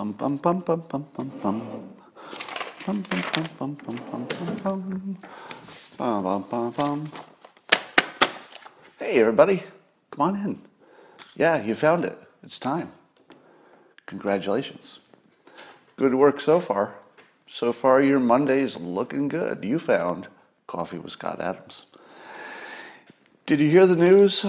[0.00, 1.60] Bum bum bum bum bum bum bum.
[2.86, 5.18] Bum bum bum bum bum bum bum bum.
[5.98, 7.12] Bum bum bum bum.
[8.98, 9.62] Hey everybody,
[10.10, 10.62] come on in.
[11.36, 12.16] Yeah, you found it.
[12.42, 12.92] It's time.
[14.06, 15.00] Congratulations.
[15.98, 16.94] Good work so far.
[17.46, 19.62] So far, your Monday's looking good.
[19.62, 20.28] You found
[20.66, 21.84] Coffee with Scott Adams.
[23.44, 24.46] Did you hear the news?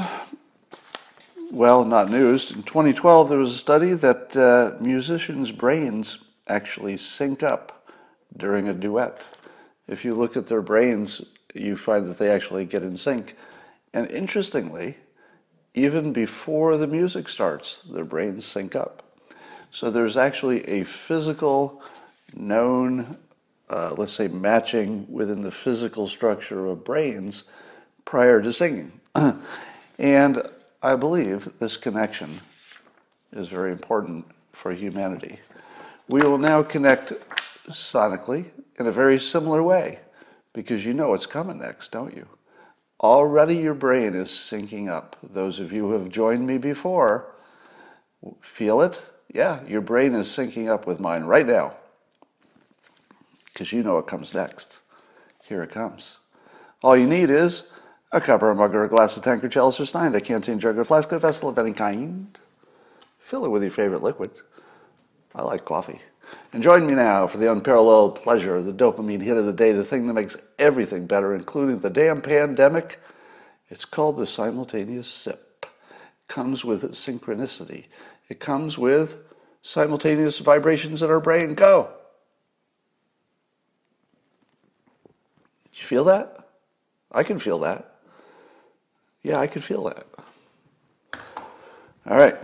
[1.54, 2.49] Well, not news.
[2.52, 7.89] In 2012, there was a study that uh, musicians' brains actually sync up
[8.37, 9.19] during a duet.
[9.86, 11.21] If you look at their brains,
[11.54, 13.36] you find that they actually get in sync.
[13.93, 14.96] And interestingly,
[15.74, 19.04] even before the music starts, their brains sync up.
[19.71, 21.83] So there's actually a physical,
[22.33, 23.18] known,
[23.69, 27.43] uh, let's say, matching within the physical structure of brains
[28.05, 28.93] prior to singing.
[29.99, 30.49] and
[30.83, 32.41] I believe this connection
[33.31, 35.39] is very important for humanity.
[36.07, 37.13] We will now connect
[37.69, 38.45] sonically
[38.79, 39.99] in a very similar way
[40.53, 42.25] because you know what's coming next, don't you?
[42.99, 45.15] Already your brain is syncing up.
[45.21, 47.27] Those of you who have joined me before,
[48.41, 49.03] feel it?
[49.31, 51.75] Yeah, your brain is syncing up with mine right now
[53.45, 54.79] because you know what comes next.
[55.47, 56.17] Here it comes.
[56.81, 57.63] All you need is
[58.11, 60.59] a cup or a mug or a glass, of tankard, chalice, or stein, a canteen,
[60.59, 62.37] jug, or flask, a vessel of any kind.
[63.19, 64.31] Fill it with your favorite liquid.
[65.33, 66.01] I like coffee.
[66.53, 69.85] And join me now for the unparalleled pleasure, the dopamine hit of the day, the
[69.85, 72.99] thing that makes everything better, including the damn pandemic.
[73.69, 75.65] It's called the simultaneous sip.
[75.91, 77.85] It comes with synchronicity.
[78.27, 79.17] It comes with
[79.63, 81.53] simultaneous vibrations in our brain.
[81.53, 81.89] Go.
[85.71, 86.49] Did you feel that?
[87.11, 87.91] I can feel that.
[89.23, 90.05] Yeah, I can feel that.
[92.08, 92.36] All right.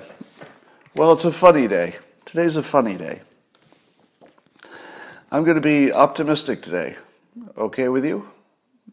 [0.96, 1.96] Well, it's a funny day.
[2.26, 3.22] Today's a funny day.
[5.32, 6.96] I'm going to be optimistic today.
[7.58, 8.30] Okay with you?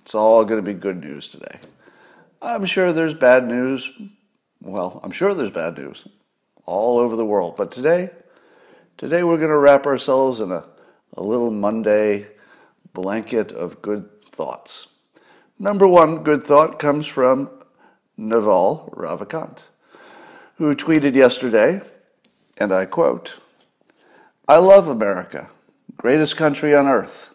[0.03, 1.61] It's all going to be good news today.
[2.41, 3.91] I'm sure there's bad news.
[4.63, 6.09] Well, I'm sure there's bad news
[6.65, 7.57] all over the world.
[7.57, 8.11] But today,
[8.97, 10.65] today we're going to wrap ourselves in a,
[11.17, 12.29] a little Monday
[12.95, 14.87] blanket of good thoughts.
[15.59, 17.51] Number one good thought comes from
[18.17, 19.59] Naval Ravikant,
[20.57, 21.81] who tweeted yesterday,
[22.57, 23.35] and I quote,
[24.47, 25.51] I love America,
[25.97, 27.35] greatest country on earth,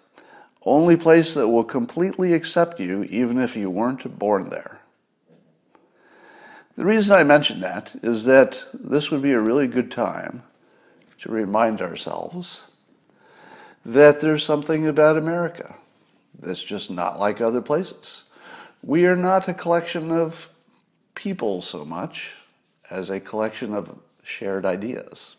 [0.63, 4.79] only place that will completely accept you even if you weren't born there.
[6.75, 10.43] The reason I mention that is that this would be a really good time
[11.19, 12.67] to remind ourselves
[13.85, 15.75] that there's something about America
[16.37, 18.23] that's just not like other places.
[18.81, 20.47] We are not a collection of
[21.19, 22.31] people so much
[22.89, 25.35] as a collection of shared ideas.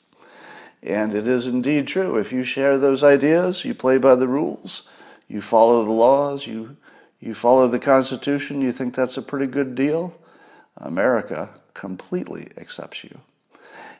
[0.82, 2.18] And it is indeed true.
[2.18, 4.82] If you share those ideas, you play by the rules,
[5.26, 6.76] you follow the laws, you,
[7.18, 10.14] you follow the Constitution, you think that's a pretty good deal,
[10.76, 13.18] America completely accepts you.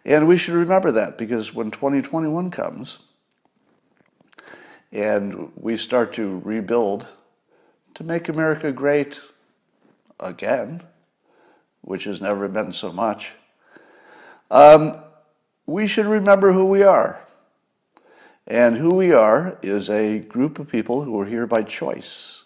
[0.05, 2.99] And we should remember that because when 2021 comes
[4.93, 7.07] and we start to rebuild
[7.95, 9.19] to make America great
[10.19, 10.83] again,
[11.83, 13.33] which has never been so much,
[14.51, 15.01] um,
[15.67, 17.21] we should remember who we are.
[18.47, 22.45] And who we are is a group of people who are here by choice.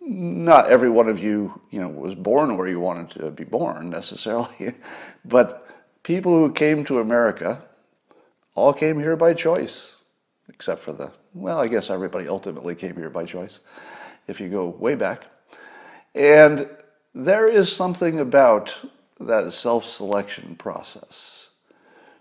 [0.00, 3.90] Not every one of you, you know, was born where you wanted to be born
[3.90, 4.74] necessarily,
[5.24, 5.68] but
[6.02, 7.62] people who came to America
[8.54, 9.96] all came here by choice,
[10.48, 13.60] except for the, well, I guess everybody ultimately came here by choice
[14.28, 15.24] if you go way back.
[16.14, 16.68] And
[17.14, 18.74] there is something about
[19.20, 21.50] that self selection process.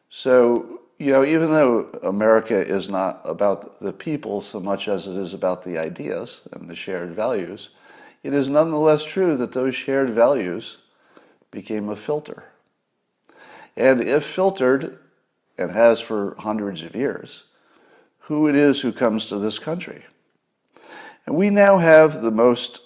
[0.10, 5.16] So, you know, even though America is not about the people so much as it
[5.18, 7.70] is about the ideas and the shared values,
[8.22, 10.78] it is nonetheless true that those shared values
[11.50, 12.44] became a filter.
[13.76, 15.00] And if filtered,
[15.58, 17.44] and has for hundreds of years,
[18.20, 20.04] who it is who comes to this country.
[21.26, 22.82] And we now have the most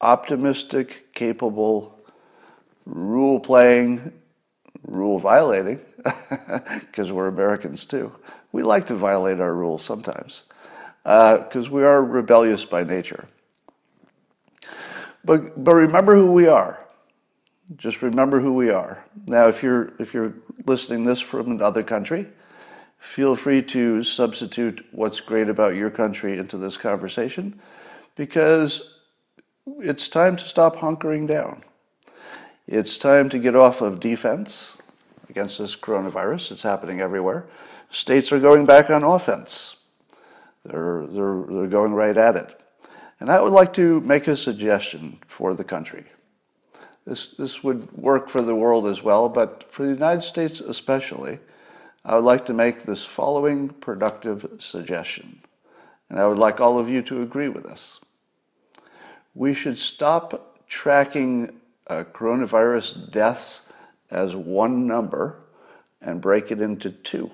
[0.00, 1.98] optimistic, capable,
[2.86, 4.12] rule playing,
[4.82, 5.80] rule violating,
[6.80, 8.12] because we're Americans too.
[8.52, 10.44] We like to violate our rules sometimes
[11.02, 13.28] because uh, we are rebellious by nature.
[15.24, 16.80] But, but remember who we are.
[17.76, 19.04] Just remember who we are.
[19.26, 20.34] Now, if you're, if you're
[20.64, 22.28] listening this from another country,
[22.98, 27.60] feel free to substitute what's great about your country into this conversation
[28.16, 28.97] because
[29.80, 31.64] it's time to stop hunkering down.
[32.66, 34.78] It's time to get off of defense
[35.30, 36.52] against this coronavirus.
[36.52, 37.46] It's happening everywhere.
[37.90, 39.76] States are going back on offense.
[40.64, 42.60] They're, they're, they're going right at it.
[43.20, 46.04] And I would like to make a suggestion for the country.
[47.06, 51.38] This, this would work for the world as well, but for the United States especially,
[52.04, 55.40] I would like to make this following productive suggestion.
[56.10, 57.98] And I would like all of you to agree with this.
[59.38, 63.68] We should stop tracking uh, coronavirus deaths
[64.10, 65.38] as one number
[66.02, 67.30] and break it into two.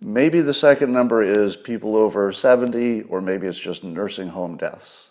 [0.00, 5.10] Maybe the second number is people over 70, or maybe it's just nursing home deaths.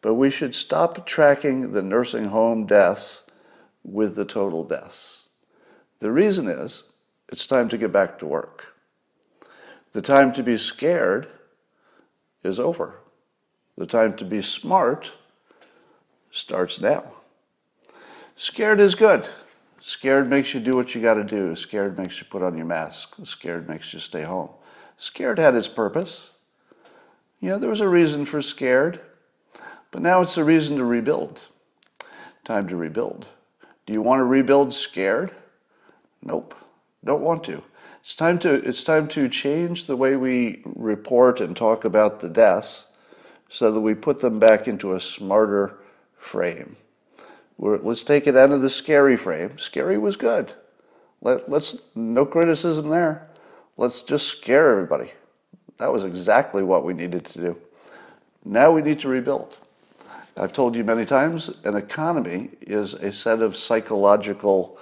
[0.00, 3.24] But we should stop tracking the nursing home deaths
[3.82, 5.26] with the total deaths.
[5.98, 6.84] The reason is
[7.28, 8.76] it's time to get back to work.
[9.90, 11.26] The time to be scared
[12.44, 13.00] is over.
[13.76, 15.10] The time to be smart
[16.32, 17.04] starts now.
[18.34, 19.24] Scared is good.
[19.80, 21.54] Scared makes you do what you got to do.
[21.54, 23.14] Scared makes you put on your mask.
[23.24, 24.48] Scared makes you stay home.
[24.96, 26.30] Scared had its purpose.
[27.40, 29.00] You know, there was a reason for scared,
[29.90, 31.40] but now it's a reason to rebuild.
[32.44, 33.26] Time to rebuild.
[33.86, 35.32] Do you want to rebuild scared?
[36.22, 36.54] Nope,
[37.04, 37.62] don't want to.
[38.00, 42.28] It's time to it's time to change the way we report and talk about the
[42.28, 42.86] deaths
[43.48, 45.78] so that we put them back into a smarter
[46.22, 46.76] frame.
[47.58, 49.58] We're, let's take it out of the scary frame.
[49.58, 50.52] Scary was good.
[51.20, 53.28] Let, let's no criticism there.
[53.76, 55.12] Let's just scare everybody.
[55.78, 57.56] That was exactly what we needed to do.
[58.44, 59.58] Now we need to rebuild.
[60.36, 64.78] I've told you many times an economy is a set of psychological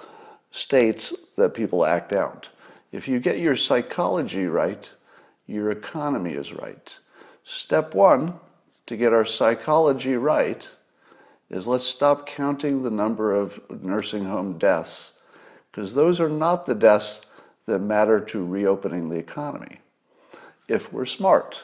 [0.51, 2.49] states that people act out.
[2.91, 4.89] If you get your psychology right,
[5.47, 6.97] your economy is right.
[7.43, 8.35] Step one
[8.85, 10.67] to get our psychology right
[11.51, 15.11] is let's stop counting the number of nursing home deaths
[15.69, 17.21] because those are not the deaths
[17.65, 19.79] that matter to reopening the economy.
[20.67, 21.63] If we're smart,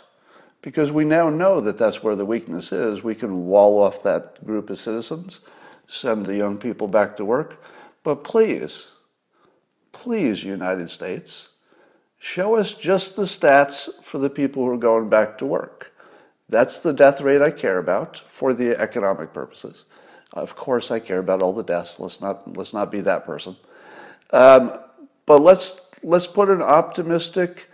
[0.61, 4.45] because we now know that that's where the weakness is, we can wall off that
[4.45, 5.39] group of citizens,
[5.87, 7.63] send the young people back to work.
[8.03, 8.87] But please,
[9.93, 11.49] please, United States,
[12.19, 15.93] show us just the stats for the people who are going back to work.
[16.49, 19.85] That's the death rate I care about for the economic purposes.
[20.33, 21.99] Of course, I care about all the deaths.
[21.99, 23.57] Let's not let's not be that person.
[24.31, 24.77] Um,
[25.25, 27.69] but let's let's put an optimistic,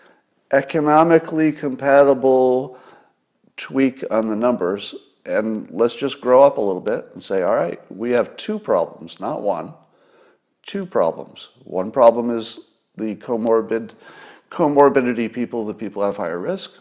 [0.51, 2.79] economically compatible
[3.57, 7.55] tweak on the numbers, and let's just grow up a little bit and say, all
[7.55, 9.73] right, we have two problems, not one,
[10.65, 11.49] two problems.
[11.63, 12.59] One problem is
[12.97, 13.91] the comorbid
[14.49, 16.71] comorbidity people, the people have higher risk.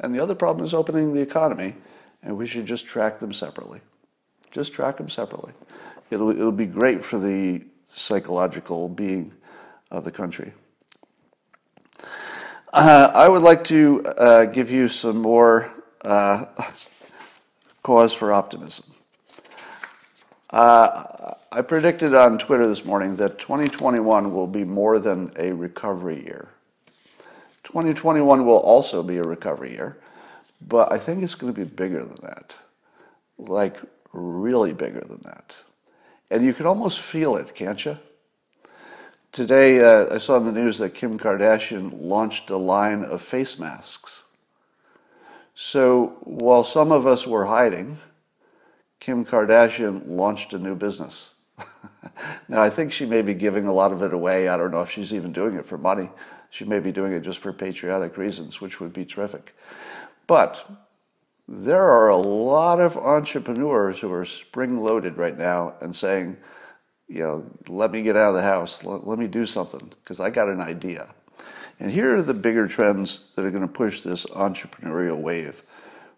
[0.00, 1.74] And the other problem is opening the economy,
[2.22, 3.80] and we should just track them separately.
[4.50, 5.52] Just track them separately.
[6.10, 9.32] It'll, it'll be great for the psychological being
[9.90, 10.52] of the country.
[12.72, 15.70] Uh, I would like to uh, give you some more
[16.04, 16.46] uh,
[17.82, 18.86] cause for optimism.
[20.50, 26.24] Uh, I predicted on Twitter this morning that 2021 will be more than a recovery
[26.24, 26.48] year.
[27.70, 29.96] 2021 will also be a recovery year,
[30.66, 32.52] but I think it's going to be bigger than that.
[33.38, 33.76] Like,
[34.12, 35.54] really bigger than that.
[36.32, 37.96] And you can almost feel it, can't you?
[39.30, 43.56] Today, uh, I saw in the news that Kim Kardashian launched a line of face
[43.56, 44.24] masks.
[45.54, 47.98] So while some of us were hiding,
[48.98, 51.30] Kim Kardashian launched a new business.
[52.48, 54.48] now, I think she may be giving a lot of it away.
[54.48, 56.08] I don't know if she's even doing it for money.
[56.50, 59.54] She may be doing it just for patriotic reasons, which would be terrific.
[60.26, 60.68] But
[61.48, 66.36] there are a lot of entrepreneurs who are spring loaded right now and saying,
[67.08, 70.20] you know, let me get out of the house, let, let me do something, because
[70.20, 71.08] I got an idea.
[71.80, 75.62] And here are the bigger trends that are going to push this entrepreneurial wave,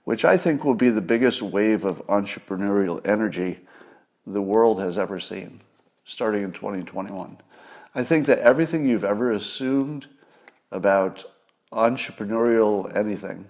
[0.05, 3.61] which I think will be the biggest wave of entrepreneurial energy
[4.27, 5.61] the world has ever seen,
[6.05, 7.39] starting in 2021.
[7.95, 10.09] I think that everything you've ever assumed
[10.73, 11.25] about
[11.73, 13.47] entrepreneurial anything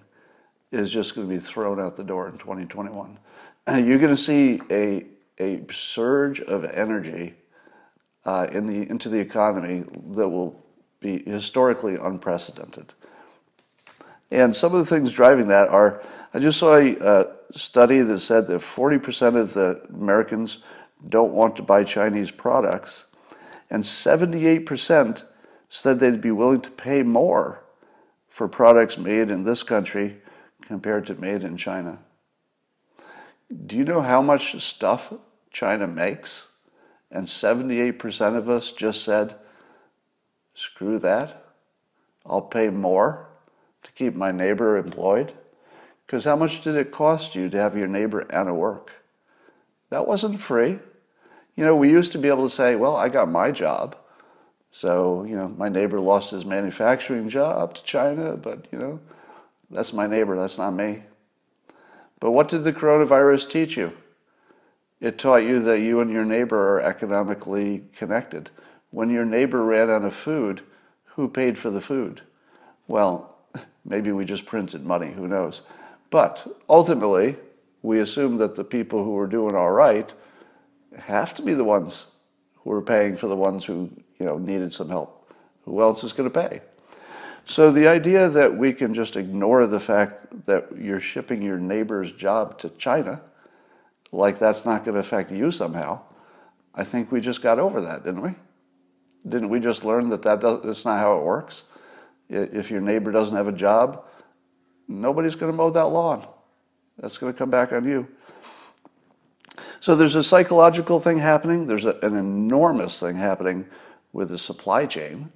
[0.71, 3.17] is just going to be thrown out the door in 2021.
[3.67, 5.05] You're going to see a,
[5.39, 7.35] a surge of energy
[8.25, 10.63] uh, in the, into the economy that will
[10.99, 12.93] be historically unprecedented.
[14.31, 16.01] And some of the things driving that are
[16.33, 20.59] I just saw a, a study that said that 40% of the Americans
[21.09, 23.05] don't want to buy Chinese products,
[23.69, 25.23] and 78%
[25.75, 27.63] said they'd be willing to pay more
[28.29, 30.17] for products made in this country
[30.61, 31.97] compared to made in China.
[33.65, 35.11] Do you know how much stuff
[35.51, 36.49] China makes?
[37.09, 39.35] And 78% of us just said,
[40.53, 41.43] Screw that.
[42.23, 43.25] I'll pay more
[43.81, 45.33] to keep my neighbor employed.
[46.05, 48.93] Because how much did it cost you to have your neighbor out of work?
[49.89, 50.77] That wasn't free.
[51.55, 53.97] You know, we used to be able to say, well, I got my job.
[54.75, 58.99] So, you know, my neighbor lost his manufacturing job to China, but, you know,
[59.69, 61.03] that's my neighbor, that's not me.
[62.19, 63.93] But what did the coronavirus teach you?
[64.99, 68.49] It taught you that you and your neighbor are economically connected.
[68.89, 70.63] When your neighbor ran out of food,
[71.05, 72.21] who paid for the food?
[72.87, 73.35] Well,
[73.85, 75.61] maybe we just printed money, who knows?
[76.09, 77.35] But ultimately,
[77.83, 80.11] we assume that the people who are doing all right
[80.97, 82.07] have to be the ones
[82.63, 85.31] who are paying for the ones who you know needed some help.
[85.65, 86.61] Who else is going to pay?
[87.45, 92.11] So the idea that we can just ignore the fact that you're shipping your neighbor's
[92.11, 93.21] job to China,
[94.11, 96.01] like that's not going to affect you somehow,
[96.73, 98.33] I think we just got over that, didn't we?
[99.27, 101.63] Didn't we just learn that, that does, that's not how it works?
[102.29, 104.05] If your neighbor doesn't have a job,
[104.87, 106.25] nobody's going to mow that lawn.
[106.97, 108.07] That's going to come back on you.
[109.81, 111.67] So there's a psychological thing happening.
[111.67, 113.65] There's a, an enormous thing happening
[114.13, 115.31] with the supply chain.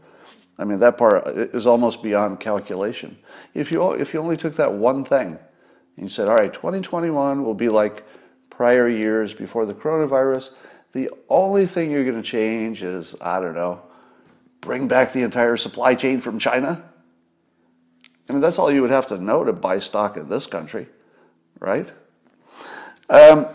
[0.58, 3.18] I mean, that part is almost beyond calculation.
[3.54, 5.38] If you, if you only took that one thing
[5.98, 8.06] and you said, all right, 2021 will be like
[8.50, 10.52] prior years before the coronavirus,
[10.94, 13.82] the only thing you're going to change is, I don't know,
[14.62, 16.84] bring back the entire supply chain from China.
[18.28, 20.88] I mean, that's all you would have to know to buy stock in this country,
[21.60, 21.92] right?
[23.10, 23.48] Um,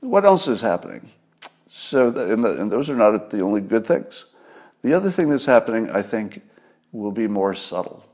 [0.00, 1.10] what else is happening?
[1.94, 4.24] So, and, the, and those are not the only good things.
[4.82, 6.42] The other thing that's happening, I think,
[6.90, 8.04] will be more subtle.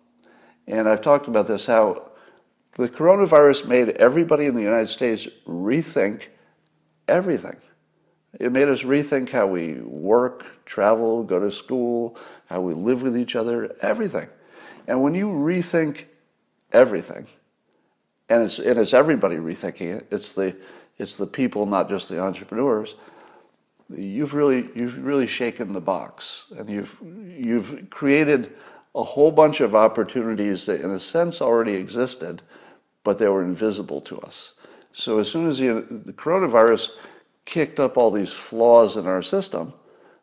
[0.67, 2.11] And I've talked about this how
[2.77, 6.27] the coronavirus made everybody in the United States rethink
[7.09, 7.57] everything.
[8.39, 12.19] It made us rethink how we work, travel, go to school,
[12.51, 14.29] how we live with each other, everything.
[14.89, 16.05] And when you rethink
[16.71, 17.29] everything,
[18.29, 20.55] and it's, and it's everybody rethinking it, it's the,
[20.99, 22.95] it's the people, not just the entrepreneurs,
[23.91, 26.47] you've really, you've really shaken the box.
[26.57, 28.53] And you've, you've created
[28.95, 32.43] a whole bunch of opportunities that, in a sense, already existed,
[33.05, 34.55] but they were invisible to us.
[34.93, 36.91] So as soon as the, the coronavirus
[37.45, 39.75] kicked up all these flaws in our system,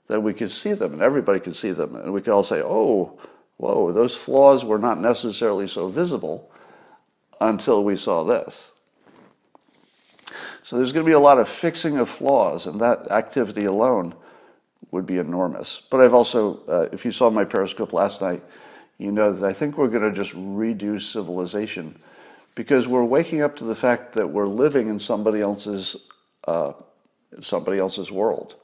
[0.07, 2.61] then we could see them, and everybody could see them, and we could all say,
[2.61, 3.19] "Oh,
[3.57, 6.51] whoa, those flaws were not necessarily so visible
[7.39, 8.71] until we saw this.
[10.63, 14.13] So there's going to be a lot of fixing of flaws, and that activity alone
[14.91, 15.81] would be enormous.
[15.89, 18.43] But I've also, uh, if you saw my Periscope last night,
[18.97, 21.99] you know that I think we're going to just redo civilization
[22.55, 25.95] because we're waking up to the fact that we're living in somebody else's
[26.47, 26.73] uh,
[27.39, 28.55] somebody else's world.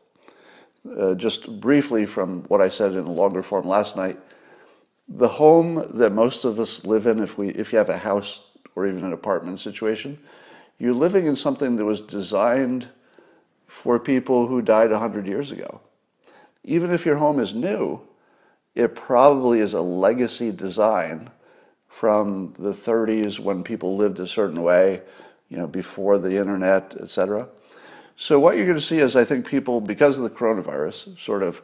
[1.00, 4.20] Uh, just briefly from what I said in longer form last night,
[5.08, 8.42] the home that most of us live in, if we if you have a house
[8.76, 10.18] or even an apartment situation,
[10.80, 12.88] you're living in something that was designed
[13.68, 15.82] for people who died 100 years ago.
[16.64, 18.02] Even if your home is new,
[18.76, 21.30] it probably is a legacy design
[21.88, 25.02] from the 30s when people lived a certain way,
[25.50, 27.48] you know, before the internet, etc.
[28.16, 31.44] So what you're going to see is, I think, people, because of the coronavirus, sort
[31.44, 31.62] of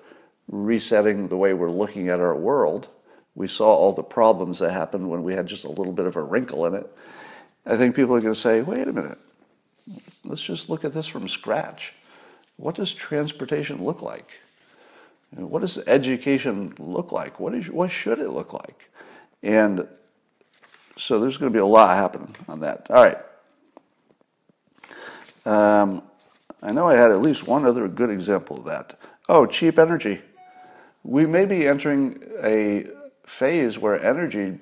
[0.47, 2.89] resetting the way we're looking at our world
[3.39, 6.17] we saw all the problems that happened when we had just a little bit of
[6.17, 6.93] a wrinkle in it.
[7.69, 9.19] I think people are going to say, wait a minute,
[10.25, 11.93] let's just look at this from scratch.
[12.57, 14.31] What does transportation look like?
[15.35, 17.39] What does education look like?
[17.39, 18.89] What, is, what should it look like?
[19.43, 19.87] And
[20.97, 22.87] so there's going to be a lot happening on that.
[22.89, 23.19] All right.
[25.45, 26.01] Um,
[26.63, 28.99] I know I had at least one other good example of that.
[29.29, 30.21] Oh, cheap energy.
[31.03, 32.87] We may be entering a
[33.27, 34.57] phase where energy,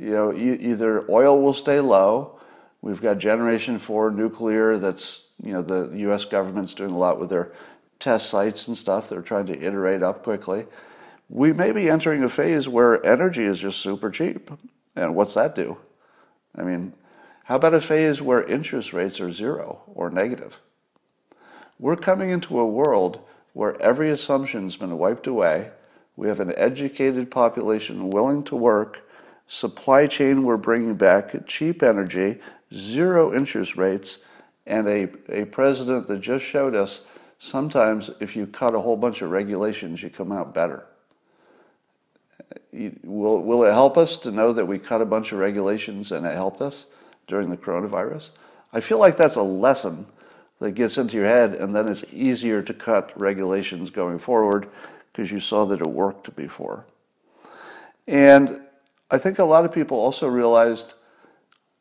[0.00, 2.38] you know, e- either oil will stay low.
[2.82, 7.28] We've got Generation 4 nuclear that's, you know, the US government's doing a lot with
[7.28, 7.52] their
[7.98, 9.08] test sites and stuff.
[9.08, 10.66] They're trying to iterate up quickly.
[11.28, 14.50] We may be entering a phase where energy is just super cheap.
[14.96, 15.76] And what's that do?
[16.56, 16.94] I mean,
[17.44, 20.58] how about a phase where interest rates are zero or negative?
[21.78, 23.20] We're coming into a world
[23.52, 25.70] where every assumption's been wiped away
[26.20, 29.08] we have an educated population willing to work.
[29.52, 32.38] Supply chain we're bringing back, cheap energy,
[32.72, 34.18] zero interest rates,
[34.64, 37.08] and a, a president that just showed us
[37.40, 40.86] sometimes if you cut a whole bunch of regulations, you come out better.
[43.02, 46.24] Will, will it help us to know that we cut a bunch of regulations and
[46.24, 46.86] it helped us
[47.26, 48.30] during the coronavirus?
[48.72, 50.06] I feel like that's a lesson
[50.60, 54.68] that gets into your head, and then it's easier to cut regulations going forward
[55.12, 56.86] because you saw that it worked before.
[58.06, 58.60] And
[59.10, 60.94] I think a lot of people also realized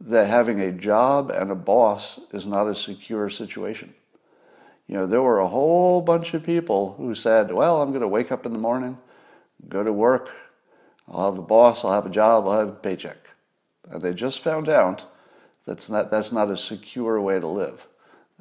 [0.01, 3.93] that having a job and a boss is not a secure situation.
[4.87, 8.07] You know, there were a whole bunch of people who said, well, I'm going to
[8.07, 8.97] wake up in the morning,
[9.67, 10.31] go to work,
[11.07, 13.17] I'll have a boss, I'll have a job, I'll have a paycheck.
[13.91, 15.03] And they just found out
[15.65, 17.85] that's not, that's not a secure way to live.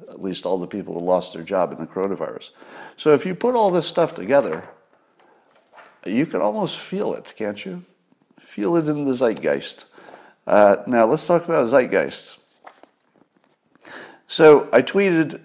[0.09, 2.51] At least all the people who lost their job in the coronavirus.
[2.95, 4.67] So if you put all this stuff together,
[6.05, 7.83] you can almost feel it, can't you?
[8.49, 9.85] Feel it in the zeitgeist.
[10.47, 12.37] Uh, now let's talk about zeitgeist.
[14.27, 15.39] So I tweeted,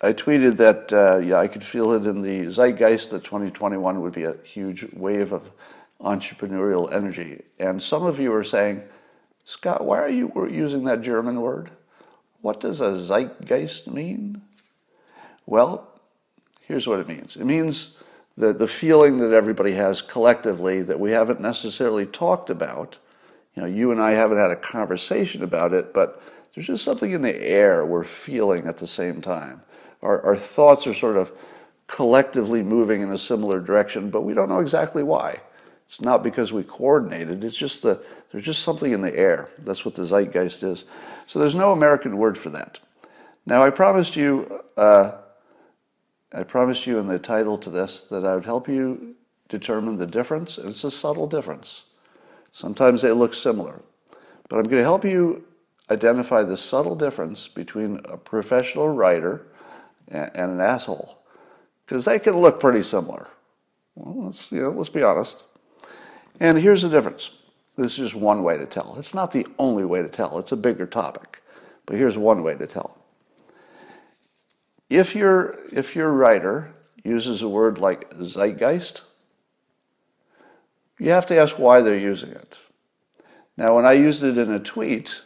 [0.00, 4.12] I tweeted that uh, yeah, I could feel it in the zeitgeist that 2021 would
[4.12, 5.50] be a huge wave of
[6.00, 7.42] entrepreneurial energy.
[7.58, 8.84] And some of you are saying,
[9.44, 11.72] Scott, why are you using that German word?
[12.42, 14.40] What does a zeitgeist mean?
[15.46, 15.88] Well,
[16.60, 17.34] here's what it means.
[17.34, 17.96] It means
[18.36, 22.98] the, the feeling that everybody has collectively that we haven't necessarily talked about.
[23.54, 26.22] You know, you and I haven't had a conversation about it, but
[26.54, 29.62] there's just something in the air we're feeling at the same time.
[30.02, 31.32] Our, our thoughts are sort of
[31.86, 35.40] collectively moving in a similar direction, but we don't know exactly why.
[35.88, 37.44] It's not because we coordinated.
[37.44, 38.02] It's just the
[38.32, 39.48] there's just something in the air.
[39.58, 40.84] That's what the zeitgeist is.
[41.26, 42.80] So there's no American word for that.
[43.46, 45.12] Now I promised you, uh,
[46.32, 49.14] I promised you in the title to this that I would help you
[49.48, 51.84] determine the difference, and it's a subtle difference.
[52.52, 53.80] Sometimes they look similar,
[54.48, 55.44] but I'm going to help you
[55.90, 59.46] identify the subtle difference between a professional writer
[60.08, 61.18] and, and an asshole,
[61.84, 63.28] because they can look pretty similar.
[63.94, 65.42] Well, let's you know, let's be honest.
[66.40, 67.30] And here's the difference.
[67.76, 68.96] This is just one way to tell.
[68.98, 70.38] It's not the only way to tell.
[70.38, 71.42] It's a bigger topic.
[71.84, 72.98] But here's one way to tell.
[74.88, 79.02] If your if your writer uses a word like zeitgeist,
[80.98, 82.56] you have to ask why they're using it.
[83.56, 85.22] Now, when I used it in a tweet,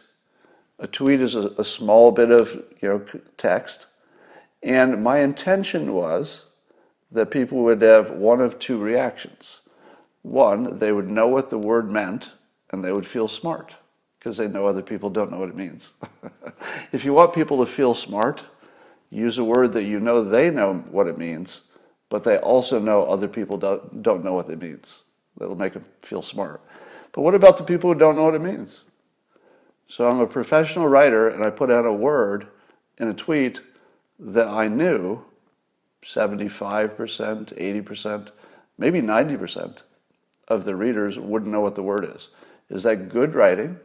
[0.79, 3.87] a tweet is a, a small bit of you know text,
[4.63, 6.45] and my intention was
[7.13, 9.61] that people would have one of two reactions.
[10.23, 12.31] One, they would know what the word meant
[12.71, 13.77] and they would feel smart
[14.19, 15.93] because they know other people don't know what it means.
[16.93, 18.45] if you want people to feel smart,
[19.11, 21.63] use a word that you know they know what it means,
[22.09, 25.03] but they also know other people don't, don't know what it means.
[25.39, 26.61] That'll make them feel smart.
[27.13, 28.85] But what about the people who don't know what it means?
[29.89, 32.47] So I'm a professional writer and I put out a word
[32.99, 33.61] in a tweet
[34.21, 35.25] that I knew
[36.05, 38.31] 75%, 80%,
[38.79, 39.83] maybe 90%
[40.49, 42.29] of the readers wouldn't know what the word is.
[42.69, 43.79] Is that good writing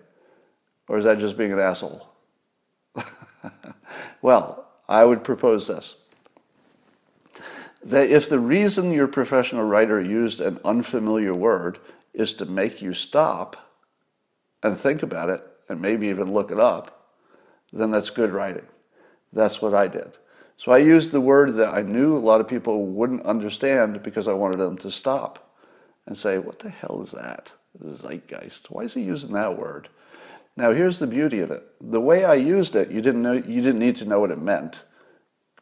[0.88, 2.08] or is that just being an asshole?
[4.22, 5.96] well, I would propose this
[7.86, 11.78] that if the reason your professional writer used an unfamiliar word
[12.16, 13.56] is to make you stop
[14.64, 17.12] and think about it and maybe even look it up,
[17.72, 18.66] then that's good writing.
[19.32, 20.18] That's what I did.
[20.58, 24.28] So I used the word that I knew a lot of people wouldn't understand because
[24.28, 25.54] I wanted them to stop
[26.08, 27.52] and say, what the hell is that?
[27.80, 28.72] Zeitgeist.
[28.72, 29.90] Why is he using that word?
[30.58, 31.64] Now here's the beauty of it.
[31.82, 34.40] The way I used it, you didn't know you didn't need to know what it
[34.40, 34.82] meant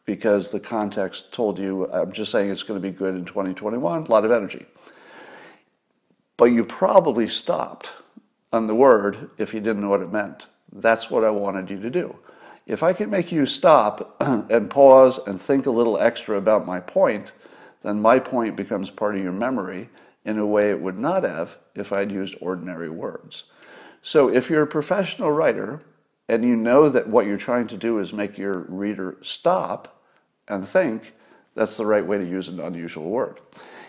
[0.04, 4.02] because the context told you I'm just saying it's going to be good in 2021,
[4.02, 4.66] a lot of energy.
[6.36, 7.90] But you probably stopped
[8.52, 10.46] on the word if you didn't know what it meant.
[10.72, 12.16] That's what I wanted you to do.
[12.66, 16.80] If I can make you stop and pause and think a little extra about my
[16.80, 17.32] point,
[17.82, 19.90] then my point becomes part of your memory
[20.24, 23.44] in a way it would not have if I'd used ordinary words.
[24.06, 25.80] So if you're a professional writer
[26.28, 29.98] and you know that what you're trying to do is make your reader stop
[30.46, 31.14] and think,
[31.54, 33.40] that's the right way to use an unusual word.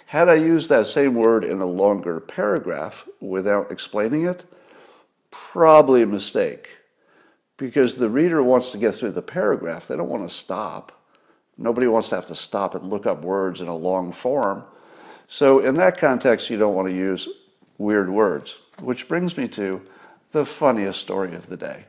[0.06, 4.46] Had I used that same word in a longer paragraph without explaining it,
[5.32, 6.70] probably a mistake.
[7.58, 10.94] Because the reader wants to get through the paragraph, they don't want to stop.
[11.58, 14.64] Nobody wants to have to stop and look up words in a long form.
[15.28, 17.28] So, in that context, you don't want to use
[17.78, 19.82] weird words, which brings me to
[20.36, 21.86] the funniest story of the day.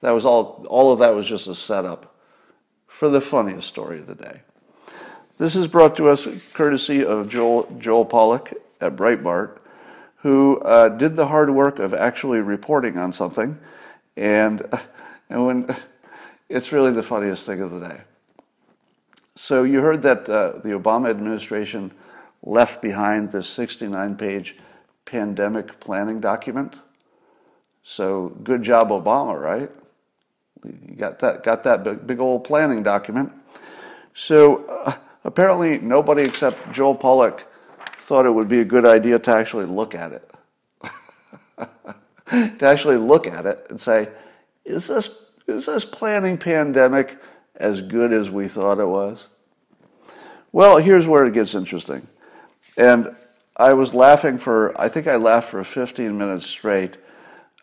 [0.00, 2.16] That was all, all of that was just a setup
[2.86, 4.40] for the funniest story of the day.
[5.36, 9.58] This is brought to us courtesy of Joel, Joel Pollak at Breitbart,
[10.16, 13.58] who uh, did the hard work of actually reporting on something.
[14.16, 14.62] And,
[15.28, 15.76] and when
[16.48, 18.00] it's really the funniest thing of the day.
[19.34, 21.92] So, you heard that uh, the Obama administration
[22.42, 24.56] left behind this 69 page
[25.04, 26.76] pandemic planning document.
[27.88, 29.70] So good job, Obama, right?
[30.64, 33.30] You got that, got that big, big old planning document.
[34.12, 37.44] So uh, apparently, nobody except Joel Pollak
[37.96, 40.30] thought it would be a good idea to actually look at it.
[42.58, 44.08] to actually look at it and say,
[44.64, 47.16] is this, is this planning pandemic
[47.54, 49.28] as good as we thought it was?
[50.50, 52.08] Well, here's where it gets interesting.
[52.76, 53.14] And
[53.56, 56.96] I was laughing for, I think I laughed for 15 minutes straight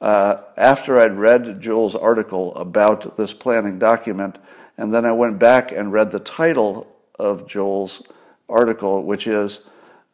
[0.03, 4.37] uh, after I'd read Joel's article about this planning document.
[4.77, 8.03] And then I went back and read the title of Joel's
[8.49, 9.61] article, which is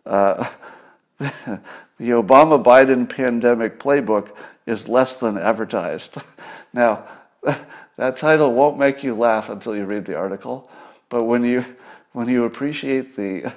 [0.06, 0.47] uh,
[1.17, 4.30] The Obama Biden Pandemic Playbook
[4.67, 6.17] is Less Than Advertised.
[6.71, 7.04] Now,
[7.97, 10.69] that title won't make you laugh until you read the article,
[11.10, 11.65] but when you,
[12.12, 13.52] when you appreciate the,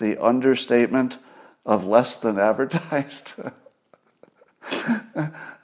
[0.00, 1.18] the understatement
[1.64, 3.34] of less than advertised,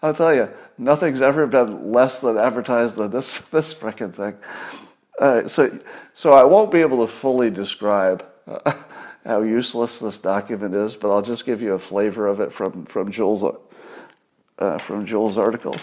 [0.02, 4.36] I'll tell you, nothing's ever been less than advertised than this, this frickin' thing.
[5.20, 5.78] All right, so,
[6.14, 8.72] so I won't be able to fully describe uh,
[9.24, 12.86] how useless this document is, but I'll just give you a flavor of it from
[12.86, 13.44] from Joel's
[14.58, 15.76] uh, from Joel's article.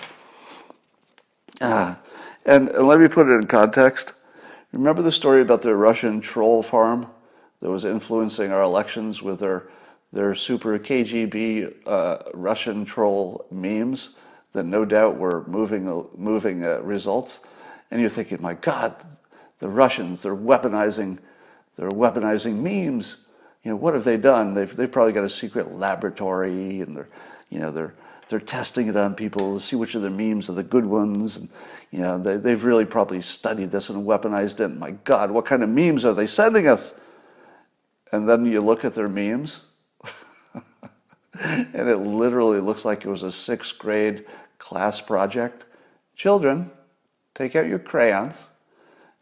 [1.62, 2.00] Ah,
[2.46, 4.14] and, and let me put it in context.
[4.72, 7.08] Remember the story about the Russian troll farm
[7.62, 9.70] that was influencing our elections with their
[10.12, 14.16] their super KGB uh, Russian troll memes
[14.54, 17.40] that no doubt were moving moving uh, results,
[17.92, 18.96] and you're thinking, my God,
[19.60, 21.20] the Russians they're weaponizing
[21.78, 23.26] they're weaponizing memes.
[23.64, 24.54] You know what have they done?
[24.54, 27.10] They've they've probably got a secret laboratory, and they're
[27.50, 27.94] you know they're
[28.30, 31.38] they're testing it on people to see which of the memes are the good ones.
[31.38, 31.50] And,
[31.90, 34.70] you know, they, they've really probably studied this and weaponized it.
[34.70, 36.94] My God, what kind of memes are they sending us?
[38.12, 39.66] And then you look at their memes,
[41.40, 44.26] and it literally looks like it was a sixth grade
[44.58, 45.66] class project.
[46.16, 46.72] Children,
[47.34, 48.50] take out your crayons,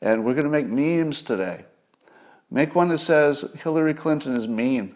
[0.02, 1.66] and we're going to make memes today.
[2.50, 4.96] Make one that says Hillary Clinton is mean.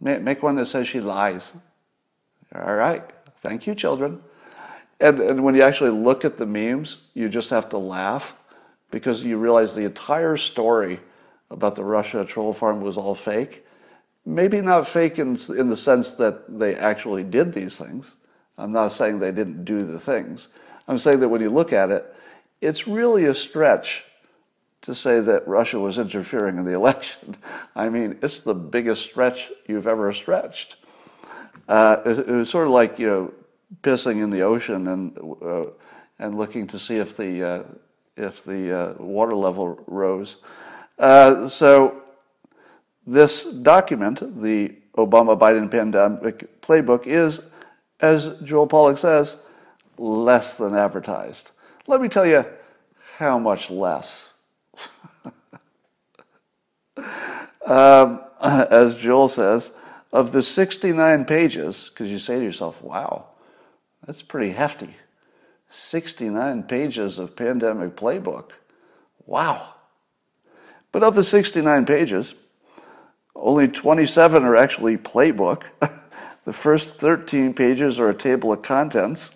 [0.00, 1.52] Make one that says she lies.
[2.54, 3.02] All right.
[3.42, 4.22] Thank you, children.
[5.00, 8.34] And, and when you actually look at the memes, you just have to laugh
[8.90, 11.00] because you realize the entire story
[11.50, 13.64] about the Russia troll farm was all fake.
[14.28, 18.16] Maybe not fake in, in the sense that they actually did these things.
[18.58, 20.48] I'm not saying they didn't do the things.
[20.86, 22.14] I'm saying that when you look at it,
[22.60, 24.04] it's really a stretch
[24.82, 27.36] to say that Russia was interfering in the election.
[27.74, 30.76] I mean, it's the biggest stretch you've ever stretched.
[31.66, 33.32] Uh, it, it, was sort of like you know
[33.82, 35.70] pissing in the ocean and uh,
[36.18, 37.62] and looking to see if the uh,
[38.14, 40.36] if the uh, water level rose.
[40.98, 42.02] Uh, so
[43.08, 47.40] this document, the Obama Biden pandemic playbook, is,
[48.00, 49.36] as Joel Pollak says,
[49.96, 51.50] less than advertised.
[51.86, 52.44] Let me tell you
[53.16, 54.34] how much less.
[57.66, 59.72] um, as Joel says,
[60.12, 63.28] of the 69 pages, because you say to yourself, wow,
[64.06, 64.96] that's pretty hefty.
[65.70, 68.50] 69 pages of pandemic playbook.
[69.24, 69.74] Wow.
[70.92, 72.34] But of the 69 pages,
[73.38, 75.64] only 27 are actually playbook.
[76.44, 79.34] the first 13 pages are a table of contents,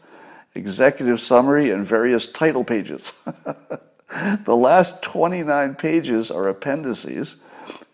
[0.54, 3.12] executive summary, and various title pages.
[4.44, 7.36] the last 29 pages are appendices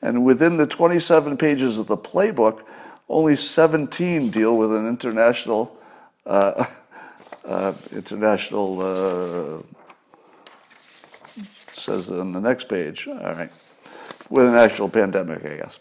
[0.03, 2.63] and within the 27 pages of the playbook,
[3.09, 5.77] only 17 deal with an international,
[6.27, 6.65] uh,
[7.45, 9.63] uh, international, uh,
[11.69, 13.51] says on the next page, all right,
[14.31, 15.79] with an actual pandemic, I guess.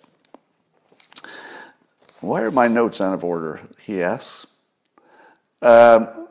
[2.21, 3.62] Why are my notes out of order?
[3.86, 4.47] He asks.
[5.62, 6.27] Um,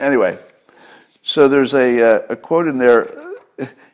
[0.00, 0.38] anyway,
[1.22, 3.14] so there's a, uh, a quote in there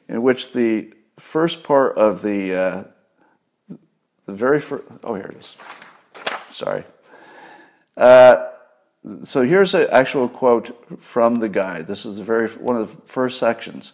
[0.08, 2.84] in which the first part of the uh,
[4.26, 4.84] the very first.
[5.02, 5.56] Oh, here it is.
[6.52, 6.84] Sorry.
[7.96, 8.46] Uh,
[9.24, 11.86] so here's an actual quote from the guide.
[11.86, 13.92] This is the very one of the first sections.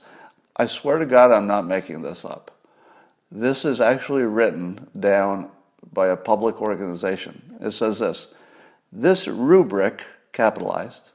[0.57, 2.51] I swear to God, I'm not making this up.
[3.31, 5.51] This is actually written down
[5.97, 7.57] by a public organization.
[7.61, 8.29] It says this:
[8.93, 11.11] This rubric, capitalized,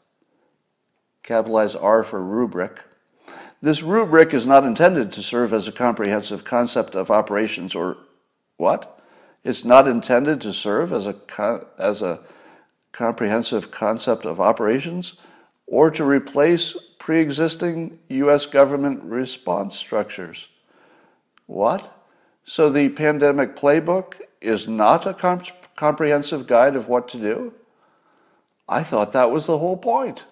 [1.24, 2.80] capitalized R for rubric
[3.62, 7.98] this rubric is not intended to serve as a comprehensive concept of operations or
[8.58, 9.00] what?
[9.44, 11.15] It's not intended to serve as a,
[11.78, 12.22] as a
[12.91, 15.13] comprehensive concept of operations
[15.67, 18.48] or to replace pre existing U.S.
[18.48, 20.48] government response structures.
[21.46, 21.96] What?
[22.44, 27.54] So the pandemic playbook is not a comp- comprehensive guide of what to do?
[28.67, 30.25] I thought that was the whole point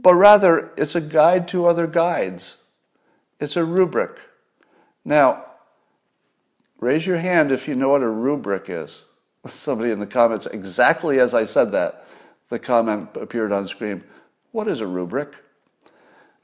[0.00, 2.58] but rather it's a guide to other guides.
[3.40, 4.12] It's a rubric.
[5.04, 5.44] Now,
[6.80, 9.04] Raise your hand if you know what a rubric is.
[9.52, 12.06] Somebody in the comments, exactly as I said that,
[12.50, 14.04] the comment appeared on screen.
[14.52, 15.32] What is a rubric?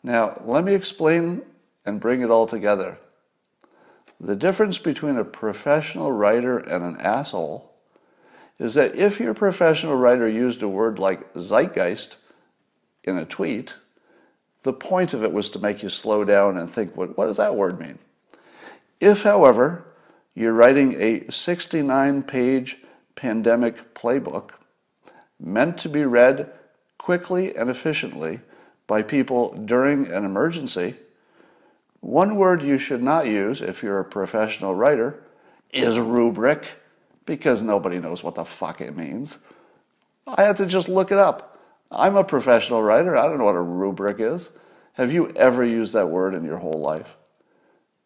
[0.02, 1.42] Now, let me explain
[1.86, 2.98] and bring it all together.
[4.20, 7.70] The difference between a professional writer and an asshole
[8.58, 12.16] is that if your professional writer used a word like zeitgeist
[13.02, 13.74] in a tweet,
[14.62, 17.36] the point of it was to make you slow down and think, what, what does
[17.36, 17.98] that word mean?
[19.00, 19.84] If, however,
[20.34, 22.78] you're writing a 69 page
[23.14, 24.50] pandemic playbook
[25.38, 26.52] meant to be read
[26.98, 28.40] quickly and efficiently
[28.86, 30.96] by people during an emergency,
[32.04, 35.24] one word you should not use if you're a professional writer
[35.72, 36.68] is rubric
[37.24, 39.38] because nobody knows what the fuck it means.
[40.26, 41.58] I had to just look it up.
[41.90, 43.16] I'm a professional writer.
[43.16, 44.50] I don't know what a rubric is.
[44.92, 47.16] Have you ever used that word in your whole life?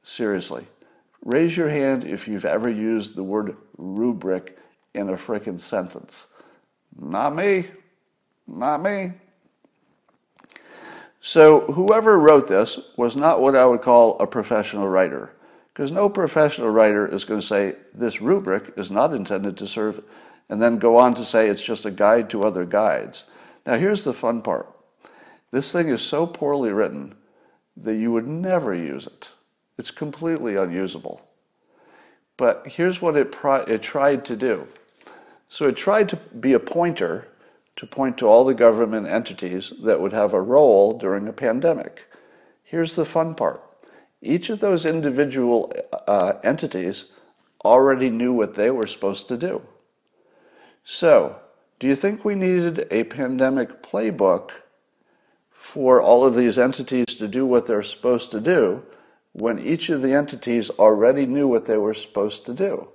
[0.04, 0.64] Seriously.
[1.24, 4.56] Raise your hand if you've ever used the word rubric
[4.94, 6.28] in a frickin' sentence.
[6.96, 7.66] Not me.
[8.46, 9.14] Not me.
[11.20, 15.32] So, whoever wrote this was not what I would call a professional writer.
[15.72, 20.02] Because no professional writer is going to say, this rubric is not intended to serve,
[20.48, 23.24] and then go on to say it's just a guide to other guides.
[23.66, 24.68] Now, here's the fun part
[25.50, 27.14] this thing is so poorly written
[27.76, 29.30] that you would never use it,
[29.76, 31.22] it's completely unusable.
[32.36, 34.68] But here's what it, it tried to do
[35.48, 37.27] so it tried to be a pointer
[37.78, 42.08] to point to all the government entities that would have a role during a pandemic.
[42.64, 43.62] Here's the fun part
[44.20, 45.72] each of those individual
[46.08, 47.04] uh, entities
[47.64, 49.62] already knew what they were supposed to do.
[50.82, 51.36] So,
[51.78, 54.50] do you think we needed a pandemic playbook
[55.52, 58.82] for all of these entities to do what they're supposed to do
[59.32, 62.88] when each of the entities already knew what they were supposed to do?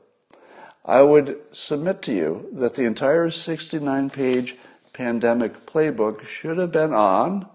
[0.83, 4.57] I would submit to you that the entire 69 page
[4.93, 7.47] pandemic playbook should have been on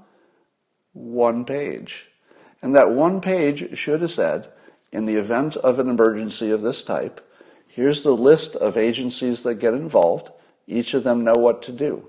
[0.92, 2.06] one page.
[2.60, 4.48] And that one page should have said,
[4.90, 7.24] in the event of an emergency of this type,
[7.68, 10.30] here's the list of agencies that get involved.
[10.66, 12.08] Each of them know what to do.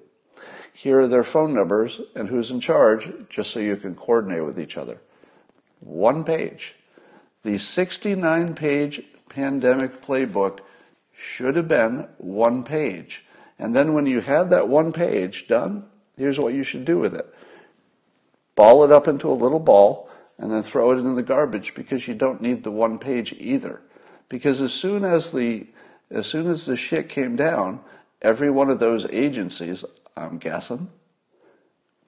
[0.74, 4.60] Here are their phone numbers and who's in charge, just so you can coordinate with
[4.60, 5.02] each other.
[5.82, 6.76] One page.
[7.44, 10.60] The 69 page pandemic playbook
[11.16, 13.26] should have been one page.
[13.60, 15.86] And then when you had that one page done,
[16.18, 17.32] here's what you should do with it.
[18.56, 22.08] Ball it up into a little ball and then throw it in the garbage because
[22.08, 23.82] you don't need the one page either.
[24.30, 25.68] Because as soon as the
[26.12, 27.82] as soon as the shit came down,
[28.22, 29.86] every one of those agencies,
[30.18, 30.90] I'm guessing,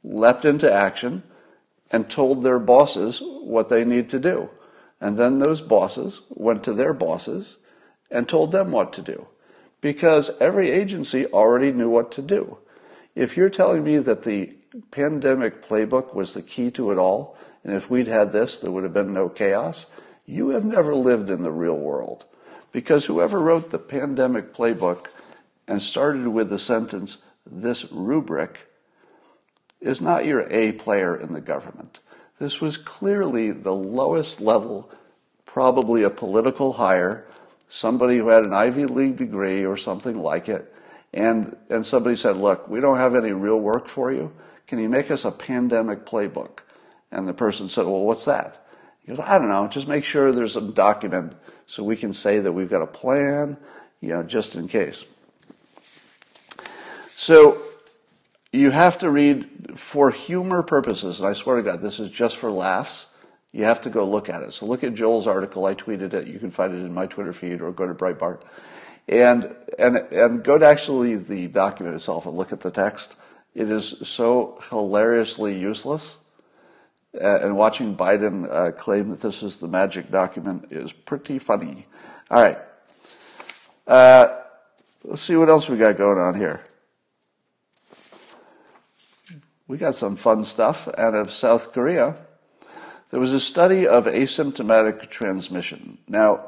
[0.04, 1.22] leapt into action
[1.92, 4.50] and told their bosses what they need to do.
[5.00, 7.58] And then those bosses went to their bosses
[8.10, 9.28] and told them what to do.
[9.82, 12.60] Because every agency already knew what to do.
[13.16, 14.54] If you're telling me that the
[14.92, 18.84] pandemic playbook was the key to it all, and if we'd had this, there would
[18.84, 19.88] have been no chaos.
[20.26, 22.26] You have never lived in the real world.
[22.72, 25.08] Because whoever wrote the pandemic playbook
[25.68, 28.60] and started with the sentence, this rubric,
[29.82, 32.00] is not your A player in the government.
[32.40, 34.90] This was clearly the lowest level,
[35.46, 37.26] probably a political hire,
[37.72, 40.74] somebody who had an Ivy League degree or something like it,
[41.14, 44.32] and, and somebody said, Look, we don't have any real work for you.
[44.68, 46.60] Can you make us a pandemic playbook?
[47.12, 48.66] And the person said, Well, what's that?
[49.02, 51.34] He goes, I don't know, just make sure there's a document
[51.66, 53.58] so we can say that we've got a plan,
[54.00, 55.06] you know, just in case.
[57.16, 57.62] So
[58.52, 62.36] you have to read for humor purposes, and I swear to God, this is just
[62.36, 63.08] for laughs.
[63.52, 64.54] You have to go look at it.
[64.54, 65.66] So look at Joel's article.
[65.66, 66.28] I tweeted it.
[66.28, 68.42] You can find it in my Twitter feed or go to Breitbart.
[69.10, 73.16] And, and, and go to actually the document itself and look at the text.
[73.54, 76.20] It is so hilariously useless
[77.20, 81.88] uh, and watching Biden uh, claim that this is the magic document is pretty funny.
[82.30, 82.58] All right.
[83.86, 84.38] Uh,
[85.04, 86.62] let's see what else we got going on here.
[89.68, 92.16] We got some fun stuff out of South Korea.
[93.12, 95.98] There was a study of asymptomatic transmission.
[96.08, 96.48] Now,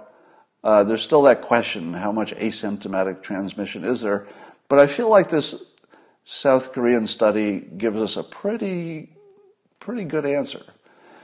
[0.63, 4.27] uh, there's still that question how much asymptomatic transmission is there?
[4.69, 5.61] But I feel like this
[6.23, 9.09] South Korean study gives us a pretty
[9.81, 10.63] pretty good answer.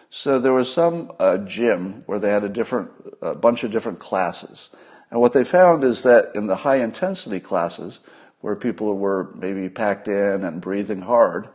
[0.10, 4.00] So there was some uh, gym where they had a different, a bunch of different
[4.00, 4.70] classes.
[5.10, 8.02] And what they found is that in the high intensity classes,
[8.42, 11.48] where people were maybe packed in and breathing hard,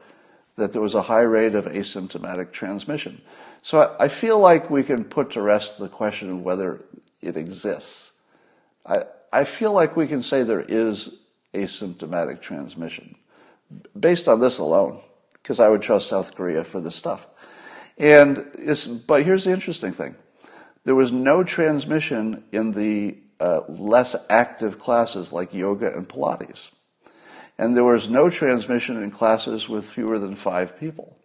[0.57, 3.20] that there was a high rate of asymptomatic transmission.
[3.64, 6.83] So I, I feel like we can put to rest the question of whether
[7.22, 8.12] it exists.
[8.85, 11.14] I, I feel like we can say there is
[11.55, 13.16] asymptomatic transmission
[13.98, 15.00] based on this alone,
[15.33, 17.27] because I would trust South Korea for this stuff.
[17.96, 20.14] And but here's the interesting thing:
[20.85, 26.68] there was no transmission in the uh, less active classes like yoga and Pilates,
[27.57, 31.16] and there was no transmission in classes with fewer than five people.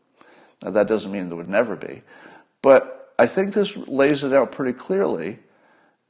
[0.63, 2.02] Now that doesn't mean there would never be,
[2.62, 5.39] but I think this lays it out pretty clearly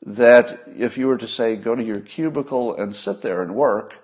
[0.06, 3.96] that if you were to say go to your cubicle and sit there and work,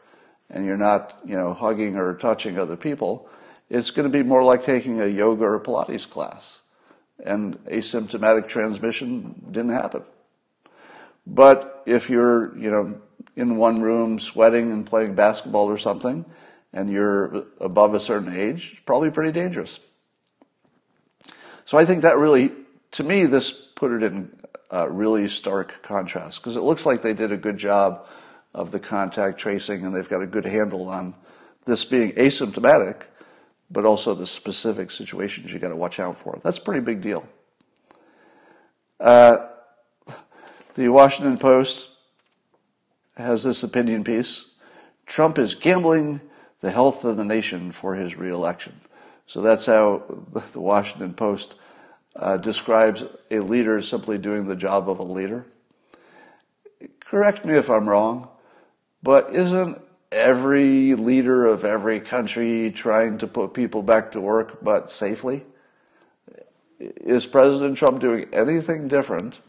[0.50, 3.30] and you're not you know hugging or touching other people
[3.70, 6.62] it's going to be more like taking a yoga or Pilates class.
[7.24, 10.04] And asymptomatic transmission didn't happen.
[11.26, 13.02] But if you're, you know,
[13.36, 16.26] in one room sweating and playing basketball or something,
[16.74, 19.80] and you're above a certain age, it's probably pretty dangerous.
[21.66, 22.52] So I think that really,
[22.92, 24.32] to me, this put it in
[24.90, 28.08] really stark contrast because it looks like they did a good job
[28.54, 31.14] of the contact tracing and they've got a good handle on
[31.66, 33.04] this being asymptomatic
[33.72, 36.40] but also the specific situations you got to watch out for.
[36.44, 37.28] That's a pretty big deal.
[39.00, 39.48] Uh,
[40.76, 41.90] the Washington Post
[43.18, 44.48] has this opinion piece
[45.06, 46.20] Trump is gambling
[46.62, 48.82] the health of the nation for his reelection.
[49.28, 50.04] So that's how
[50.54, 51.56] the Washington Post
[52.16, 55.46] uh, describes a leader simply doing the job of a leader.
[57.00, 58.30] Correct me if I'm wrong,
[59.04, 64.92] but isn't every leader of every country trying to put people back to work, but
[64.92, 65.44] safely?
[66.80, 69.40] Is President Trump doing anything different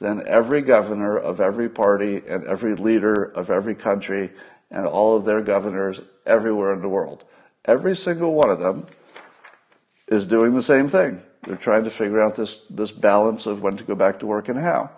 [0.00, 4.30] than every governor of every party and every leader of every country
[4.70, 7.24] and all of their governors everywhere in the world?
[7.64, 8.86] Every single one of them
[10.08, 11.22] is doing the same thing.
[11.46, 14.48] They're trying to figure out this, this balance of when to go back to work
[14.48, 14.90] and how.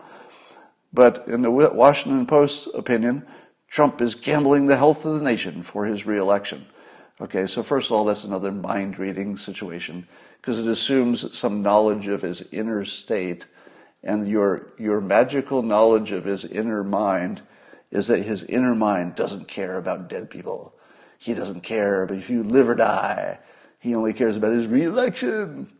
[0.92, 3.26] But in the Washington Post opinion,
[3.68, 6.66] Trump is gambling the health of the nation for his reelection.
[7.20, 10.06] Okay, so first of all, that's another mind reading situation
[10.40, 13.46] because it assumes some knowledge of his inner state,
[14.04, 17.42] and your, your magical knowledge of his inner mind
[17.90, 20.74] is that his inner mind doesn't care about dead people.
[21.18, 23.38] He doesn't care if you live or die.
[23.86, 25.72] He only cares about his reelection.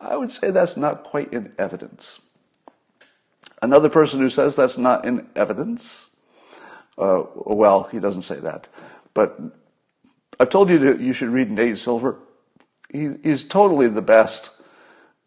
[0.00, 2.20] I would say that's not quite in evidence.
[3.60, 6.10] Another person who says that's not in evidence
[6.98, 8.68] uh, well, he doesn't say that.
[9.14, 9.36] But
[10.38, 12.18] I've told you that you should read Nate Silver.
[12.88, 14.50] He, he's totally the best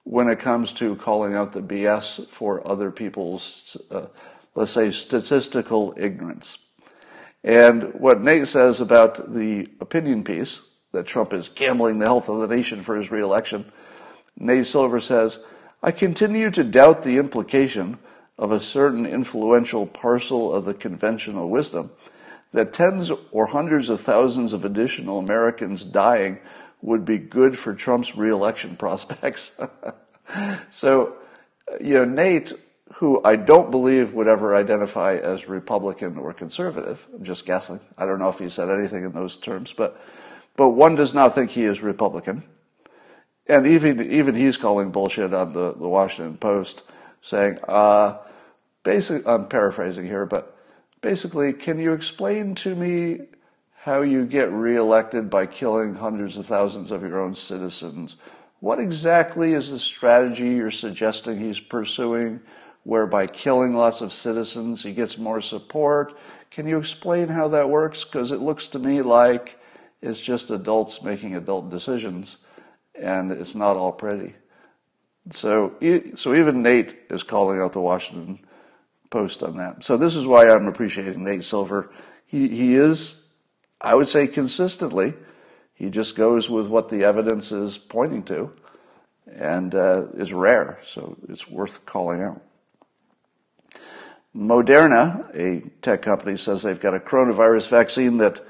[0.04, 4.06] when it comes to calling out the BS for other people's, uh,
[4.54, 6.60] let's say, statistical ignorance.
[7.44, 10.62] And what Nate says about the opinion piece
[10.96, 13.72] that Trump is gambling the health of the nation for his reelection,
[14.38, 15.40] Nate Silver says,
[15.84, 18.00] I continue to doubt the implication
[18.38, 21.92] of a certain influential parcel of the conventional wisdom
[22.52, 26.40] that tens or hundreds of thousands of additional Americans dying
[26.82, 29.52] would be good for Trump's reelection prospects.
[30.70, 31.16] so,
[31.82, 32.54] you know, Nate,
[32.96, 37.80] who I don't believe would ever identify as Republican or conservative, I'm just guessing.
[37.98, 40.00] I don't know if he said anything in those terms, but,
[40.58, 42.44] but one does not think he is Republican.
[43.48, 46.84] And even, even he's calling bullshit on the, the Washington Post
[47.22, 48.18] saying, uh,
[48.84, 50.58] basically, I'm paraphrasing here, but
[51.02, 53.28] basically, can you explain to me
[53.76, 58.16] how you get reelected by killing hundreds of thousands of your own citizens?
[58.62, 62.40] What exactly is the strategy you're suggesting he's pursuing,
[62.84, 66.18] whereby killing lots of citizens he gets more support?
[66.50, 68.04] Can you explain how that works?
[68.04, 69.60] Because it looks to me like
[70.06, 72.38] it's just adults making adult decisions,
[72.94, 74.36] and it's not all pretty.
[75.32, 75.74] So,
[76.16, 78.40] so even Nate is calling out the Washington
[79.10, 79.84] Post on that.
[79.84, 81.90] So this is why I'm appreciating Nate Silver.
[82.26, 83.22] He he is,
[83.80, 85.14] I would say, consistently.
[85.74, 88.52] He just goes with what the evidence is pointing to,
[89.34, 90.80] and uh, is rare.
[90.86, 92.42] So it's worth calling out.
[94.36, 98.46] Moderna, a tech company, says they've got a coronavirus vaccine that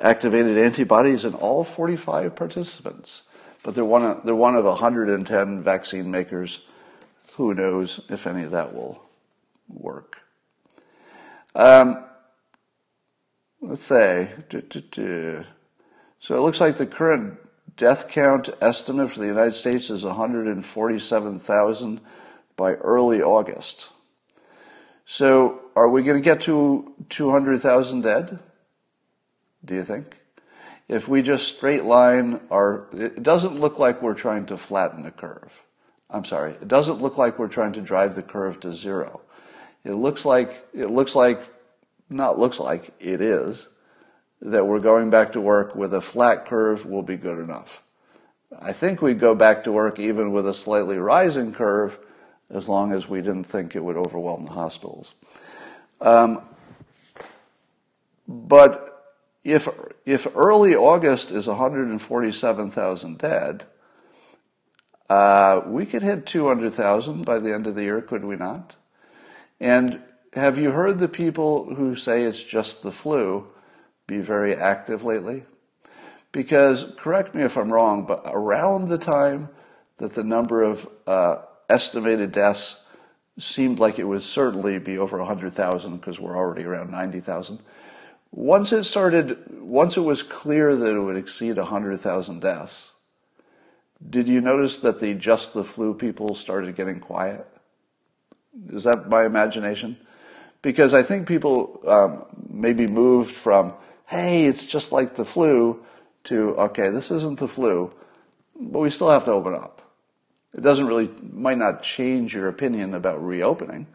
[0.00, 3.22] activated antibodies in all 45 participants.
[3.62, 6.60] But they're one of, they're one of 110 vaccine makers.
[7.32, 9.02] Who knows if any of that will
[9.68, 10.18] work.
[11.54, 12.04] Um,
[13.60, 17.38] let's say, so it looks like the current
[17.76, 22.00] death count estimate for the United States is 147,000
[22.56, 23.88] by early August.
[25.06, 28.40] So are we going to get to 200,000 dead?
[29.64, 30.16] Do you think?
[30.88, 35.10] If we just straight line our, it doesn't look like we're trying to flatten the
[35.10, 35.52] curve.
[36.10, 39.20] I'm sorry, it doesn't look like we're trying to drive the curve to zero.
[39.84, 41.42] It looks like it looks like
[42.08, 43.68] not looks like it is
[44.40, 47.82] that we're going back to work with a flat curve will be good enough.
[48.58, 51.98] I think we'd go back to work even with a slightly rising curve
[52.48, 55.14] as long as we didn't think it would overwhelm the hospitals.
[56.00, 56.40] Um,
[58.26, 58.87] but
[59.52, 59.68] if,
[60.04, 63.64] if early August is 147,000 dead,
[65.08, 68.76] uh, we could hit 200,000 by the end of the year, could we not?
[69.60, 70.02] And
[70.34, 73.46] have you heard the people who say it's just the flu
[74.06, 75.44] be very active lately?
[76.30, 79.48] Because, correct me if I'm wrong, but around the time
[79.96, 81.38] that the number of uh,
[81.70, 82.82] estimated deaths
[83.38, 87.60] seemed like it would certainly be over 100,000 because we're already around 90,000.
[88.30, 92.92] Once it started, once it was clear that it would exceed 100,000 deaths,
[94.08, 97.46] did you notice that the just the flu people started getting quiet?
[98.68, 99.96] Is that my imagination?
[100.62, 103.72] Because I think people um, maybe moved from,
[104.06, 105.84] hey, it's just like the flu,
[106.24, 107.92] to, okay, this isn't the flu,
[108.60, 109.82] but we still have to open up.
[110.52, 113.86] It doesn't really, might not change your opinion about reopening,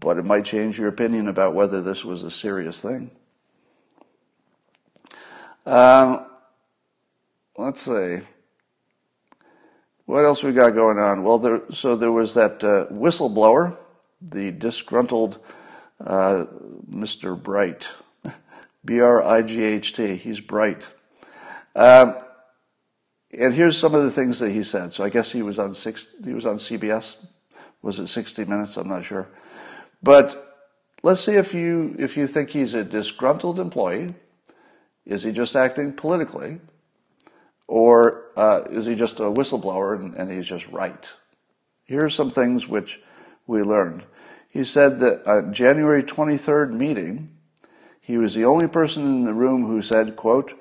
[0.00, 3.10] but it might change your opinion about whether this was a serious thing.
[5.68, 6.24] Um,
[7.58, 8.20] let's see.
[10.06, 11.22] What else we got going on?
[11.22, 13.76] Well, there, so there was that uh, whistleblower,
[14.22, 15.38] the disgruntled
[16.02, 16.46] uh,
[16.90, 17.40] Mr.
[17.40, 17.86] Bright,
[18.86, 20.16] B R I G H T.
[20.16, 20.88] He's bright.
[21.76, 22.16] Um,
[23.30, 24.94] and here's some of the things that he said.
[24.94, 27.16] So I guess he was on six, he was on CBS.
[27.82, 28.78] Was it 60 Minutes?
[28.78, 29.28] I'm not sure.
[30.02, 30.64] But
[31.02, 34.14] let's see if you if you think he's a disgruntled employee.
[35.08, 36.60] Is he just acting politically,
[37.66, 41.08] or uh, is he just a whistleblower and, and he's just right?
[41.84, 43.00] Here are some things which
[43.46, 44.04] we learned.
[44.50, 47.30] He said that at January 23rd meeting,
[48.02, 50.52] he was the only person in the room who said, quote,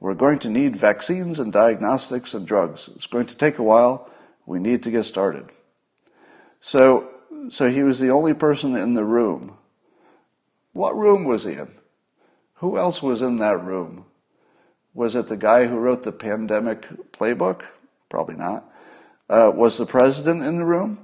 [0.00, 2.90] we're going to need vaccines and diagnostics and drugs.
[2.96, 4.10] It's going to take a while.
[4.46, 5.50] We need to get started.
[6.60, 7.08] So,
[7.50, 9.56] so he was the only person in the room.
[10.72, 11.72] What room was he in?
[12.62, 14.04] Who else was in that room?
[14.94, 17.62] Was it the guy who wrote the pandemic playbook?
[18.08, 18.70] Probably not.
[19.28, 21.00] Uh, was the president in the room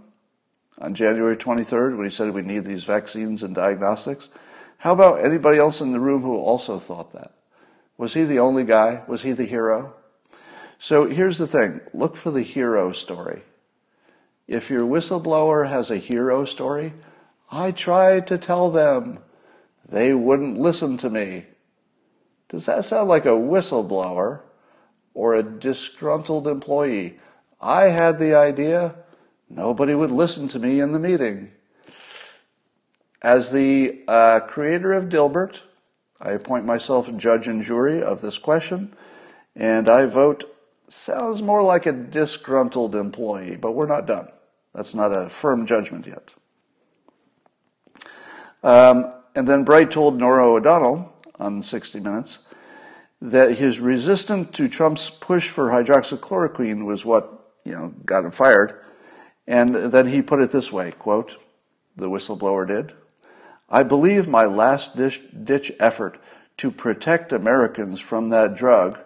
[0.79, 4.29] on January 23rd when he said we need these vaccines and diagnostics?
[4.77, 7.33] How about anybody else in the room who also thought that?
[7.97, 9.03] Was he the only guy?
[9.09, 9.95] Was he the hero?
[10.79, 13.43] So here's the thing look for the hero story.
[14.47, 16.93] If your whistleblower has a hero story,
[17.51, 19.19] I tried to tell them.
[19.89, 21.47] They wouldn't listen to me.
[22.49, 24.41] Does that sound like a whistleblower
[25.15, 27.19] or a disgruntled employee?
[27.61, 28.97] I had the idea.
[29.49, 31.53] Nobody would listen to me in the meeting.
[33.23, 35.61] As the uh, creator of Dilbert,
[36.21, 38.95] I appoint myself judge and jury of this question,
[39.57, 40.45] and I vote
[40.89, 44.29] sounds more like a disgruntled employee, but we're not done.
[44.75, 46.35] That's not a firm judgment yet.
[48.63, 52.41] Um, and then Bright told Norah O'Donnell on 60 Minutes
[53.23, 58.81] that his resistance to Trump's push for hydroxychloroquine was what you know got him fired,
[59.47, 61.37] and then he put it this way: "quote
[61.97, 62.95] The whistleblower did."
[63.71, 66.19] I believe my last ditch effort
[66.57, 68.99] to protect Americans from that drug,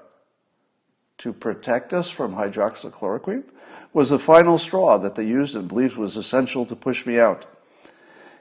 [1.18, 3.44] to protect us from hydroxychloroquine,
[3.92, 7.44] was the final straw that they used and believed was essential to push me out.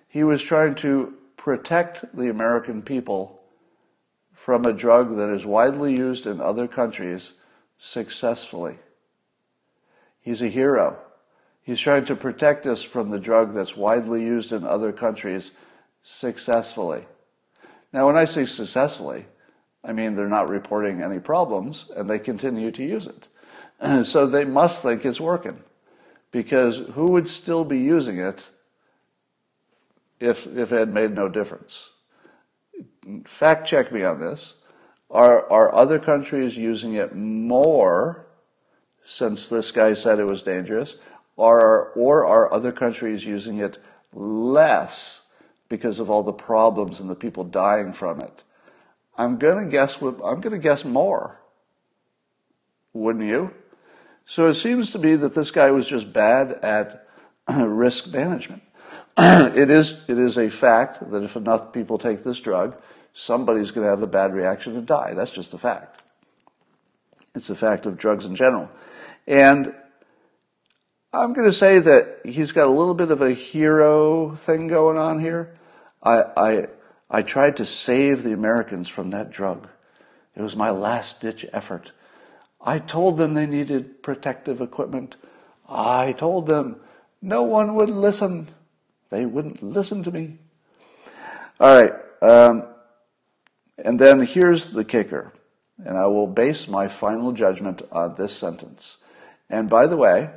[0.07, 3.41] He was trying to protect the American people
[4.31, 7.33] from a drug that is widely used in other countries
[7.79, 8.77] successfully.
[10.21, 10.99] He's a hero.
[11.63, 15.49] He's trying to protect us from the drug that's widely used in other countries
[16.03, 17.05] successfully.
[17.91, 19.25] Now, when I say successfully,
[19.83, 24.05] I mean they're not reporting any problems and they continue to use it.
[24.05, 25.59] so they must think it's working.
[26.29, 28.43] Because who would still be using it
[30.21, 31.89] if, if it had made no difference?
[33.25, 34.53] Fact check me on this.
[35.09, 38.25] Are, are other countries using it more
[39.03, 40.95] since this guy said it was dangerous?
[41.35, 43.77] Or, or are other countries using it
[44.13, 45.25] less
[45.71, 48.43] because of all the problems and the people dying from it.
[49.17, 51.39] I'm going to guess I'm going to guess more.
[52.93, 53.53] Wouldn't you?
[54.25, 57.07] So it seems to me that this guy was just bad at
[57.49, 58.61] risk management.
[59.17, 62.75] it is it is a fact that if enough people take this drug,
[63.13, 65.13] somebody's going to have a bad reaction and die.
[65.13, 66.01] That's just a fact.
[67.35, 68.69] It's a fact of drugs in general.
[69.27, 69.73] And
[71.13, 74.97] I'm going to say that he's got a little bit of a hero thing going
[74.97, 75.57] on here.
[76.01, 76.67] I, I,
[77.09, 79.67] I tried to save the Americans from that drug.
[80.35, 81.91] It was my last ditch effort.
[82.61, 85.15] I told them they needed protective equipment.
[85.67, 86.77] I told them
[87.21, 88.47] no one would listen.
[89.11, 90.39] They wouldn't listen to me.
[91.59, 91.93] All right.
[92.21, 92.63] Um,
[93.77, 95.33] and then here's the kicker.
[95.83, 98.97] And I will base my final judgment on this sentence.
[99.49, 100.29] And by the way,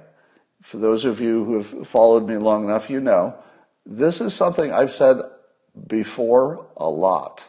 [0.61, 3.37] for those of you who have followed me long enough, you know,
[3.87, 5.17] this is something I've said
[5.87, 7.49] before a lot.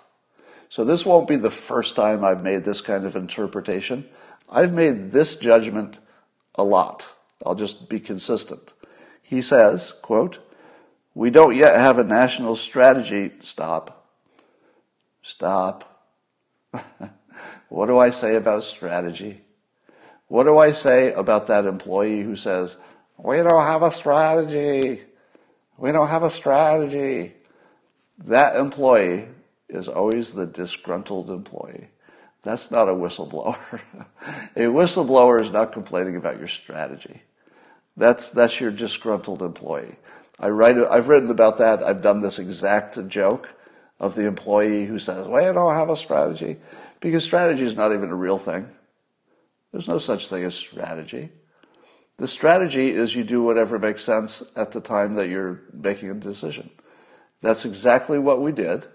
[0.70, 4.06] So this won't be the first time I've made this kind of interpretation.
[4.50, 5.98] I've made this judgment
[6.56, 7.14] a lot.
[7.46, 8.74] I'll just be consistent.
[9.22, 10.40] He says, quote,
[11.16, 13.32] we don't yet have a national strategy.
[13.42, 14.06] Stop.
[15.24, 16.06] Stop.
[17.70, 19.42] what do I say about strategy?
[20.28, 22.78] What do I say about that employee who says,
[23.18, 25.04] we don't have a strategy.
[25.78, 27.34] We don't have a strategy.
[28.26, 29.30] That employee
[29.70, 31.88] is always the disgruntled employee.
[32.44, 33.80] That's not a whistleblower.
[34.56, 37.22] a whistleblower is not complaining about your strategy.
[37.98, 39.96] That's, that's your disgruntled employee.
[40.40, 41.82] I write, I've written about that.
[41.82, 43.50] I've done this exact joke
[44.00, 46.58] of the employee who says, well, I don't have a strategy.
[47.00, 48.70] Because strategy is not even a real thing.
[49.72, 51.30] There's no such thing as strategy.
[52.18, 56.16] The strategy is you do whatever makes sense at the time that you're making a
[56.16, 56.70] decision.
[57.42, 58.88] That's exactly what we did.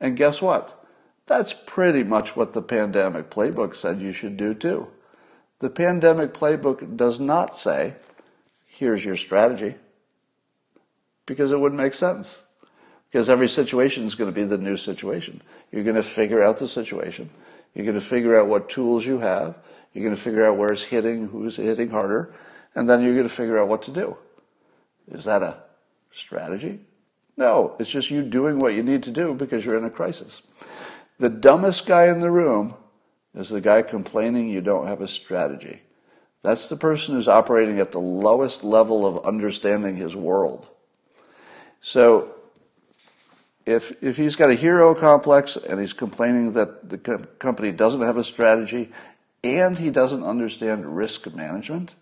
[0.00, 0.84] And guess what?
[1.26, 4.88] That's pretty much what the pandemic playbook said you should do too.
[5.58, 7.94] The pandemic playbook does not say,
[8.66, 9.76] here's your strategy,
[11.26, 12.42] because it wouldn't make sense.
[13.10, 15.42] Because every situation is going to be the new situation.
[15.70, 17.30] You're going to figure out the situation.
[17.74, 19.56] You're going to figure out what tools you have.
[19.92, 22.34] You're going to figure out where it's hitting, who's hitting harder,
[22.74, 24.16] and then you're going to figure out what to do.
[25.08, 25.58] Is that a
[26.12, 26.80] strategy?
[27.36, 30.42] No, it's just you doing what you need to do because you're in a crisis.
[31.18, 32.74] The dumbest guy in the room
[33.34, 35.82] is the guy complaining you don't have a strategy.
[36.42, 40.68] That's the person who's operating at the lowest level of understanding his world.
[41.86, 42.34] So
[43.64, 48.16] if, if he's got a hero complex and he's complaining that the company doesn't have
[48.16, 48.90] a strategy
[49.44, 51.94] and he doesn't understand risk management,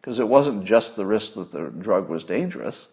[0.00, 2.86] because it wasn't just the risk that the drug was dangerous,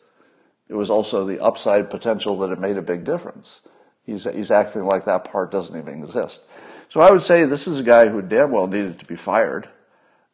[0.67, 3.61] it was also the upside potential that it made a big difference.
[4.03, 6.41] He's, he's acting like that part doesn't even exist.
[6.89, 9.69] So I would say this is a guy who damn well needed to be fired.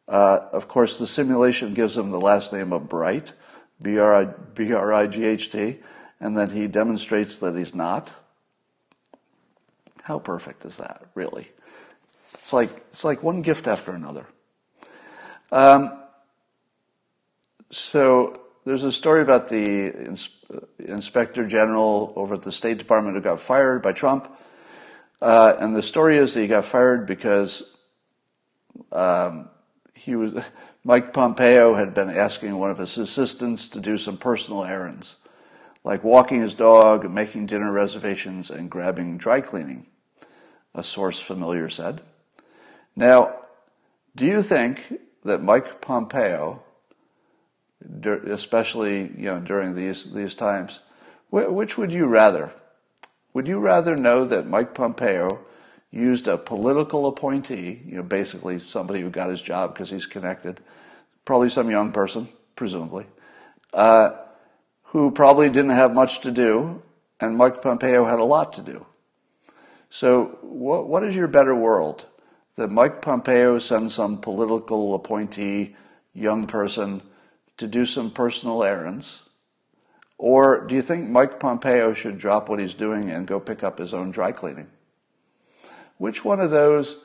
[0.08, 3.34] Uh, of course, the simulation gives him the last name of Bright,
[3.82, 5.76] B-R-I-G-H-T,
[6.20, 8.12] and then he demonstrates that he's not.
[10.02, 11.50] How perfect is that, really?
[12.34, 14.26] It's like, it's like one gift after another.
[15.50, 16.00] Um,
[17.70, 20.28] so there's a story about the ins-
[20.78, 24.30] inspector general over at the State Department who got fired by Trump.
[25.20, 27.62] Uh, and the story is that he got fired because
[28.92, 29.48] um,
[29.94, 30.32] he was
[30.84, 35.16] Mike Pompeo had been asking one of his assistants to do some personal errands,
[35.86, 39.86] like walking his dog, making dinner reservations, and grabbing dry cleaning.
[40.74, 42.02] A source familiar said.
[42.94, 43.36] Now,
[44.14, 46.62] do you think that Mike Pompeo
[48.04, 50.80] especially you know during these these times.
[51.30, 52.52] Which would you rather?
[53.34, 55.40] Would you rather know that Mike Pompeo
[55.90, 60.60] used a political appointee, you know, basically somebody who got his job because he's connected,
[61.24, 63.06] probably some young person, presumably,
[63.74, 64.10] uh,
[64.96, 66.80] who probably didn't have much to do,
[67.20, 68.86] and Mike Pompeo had a lot to do.
[69.90, 72.06] So, what, what is your better world?
[72.56, 75.76] That Mike Pompeo sends some political appointee,
[76.14, 77.02] young person,
[77.58, 79.24] to do some personal errands?
[80.16, 83.78] Or do you think Mike Pompeo should drop what he's doing and go pick up
[83.78, 84.68] his own dry cleaning?
[85.98, 87.04] Which one of those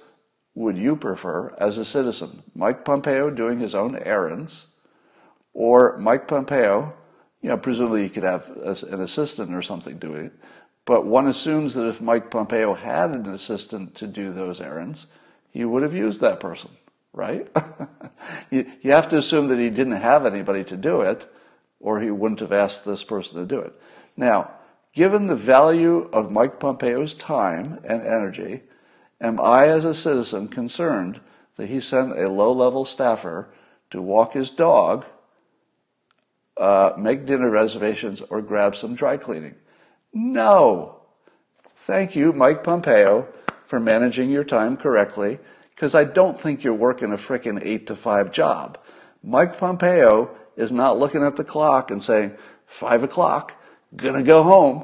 [0.56, 2.44] would you prefer as a citizen?
[2.56, 4.68] Mike Pompeo doing his own errands
[5.54, 6.94] or Mike Pompeo,
[7.42, 10.34] you know, presumably he could have an assistant or something doing it,
[10.86, 15.08] but one assumes that if Mike Pompeo had an assistant to do those errands,
[15.52, 16.72] he would have used that person
[17.14, 17.48] right?
[18.50, 21.32] you, you have to assume that he didn't have anybody to do it,
[21.80, 23.74] or he wouldn't have asked this person to do it.
[24.16, 24.52] Now,
[24.94, 28.64] given the value of Mike Pompeo's time and energy,
[29.20, 31.20] am I as a citizen concerned
[31.58, 33.50] that he sent a low level staffer
[33.90, 35.06] to walk his dog,
[36.62, 39.56] uh, make dinner reservations, or grab some dry cleaning?
[40.14, 41.02] No.
[41.76, 43.28] Thank you, Mike Pompeo,
[43.66, 45.40] for managing your time correctly
[45.74, 48.78] because I don't think you're working a frickin' eight to five job.
[49.24, 52.36] Mike Pompeo is not looking at the clock and saying,
[52.68, 53.56] five o'clock,
[53.96, 54.84] gonna go home.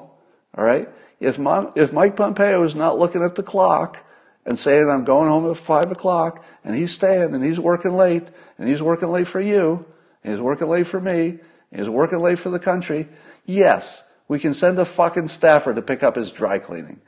[0.58, 0.90] All right?
[1.20, 4.04] If, Mon- if Mike Pompeo is not looking at the clock
[4.48, 8.28] and saying, I'm going home at five o'clock, and he's staying and he's working late,
[8.58, 9.86] and he's working late for you,
[10.24, 11.38] and he's working late for me,
[11.74, 13.08] he's working late for the country,
[13.46, 17.02] yes, we can send a fucking staffer to pick up his dry cleaning.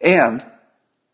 [0.00, 0.44] And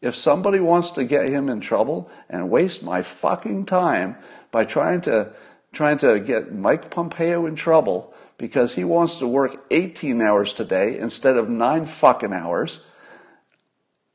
[0.00, 4.16] if somebody wants to get him in trouble and waste my fucking time
[4.50, 5.32] by trying to
[5.72, 10.98] trying to get Mike Pompeo in trouble because he wants to work 18 hours today
[10.98, 12.80] instead of 9 fucking hours,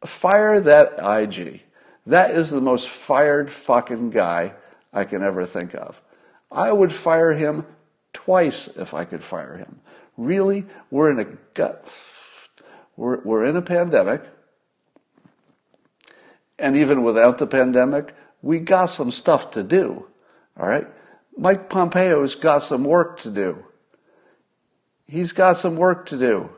[0.06, 1.62] fire that IG.
[2.06, 4.54] That is the most fired fucking guy
[4.92, 6.02] I can ever think of.
[6.52, 7.66] I would fire him
[8.16, 9.80] twice if I could fire him.
[10.18, 11.86] Really, we're in a gut,
[12.96, 14.22] we're, we're in a pandemic.
[16.58, 20.08] And even without the pandemic, we got some stuff to do.
[20.58, 20.88] All right.
[21.38, 23.66] Mike Pompeo's got some work to do.
[25.06, 26.50] He's got some work to do.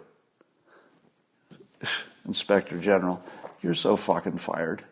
[2.27, 3.23] Inspector General,
[3.61, 4.83] you're so fucking fired.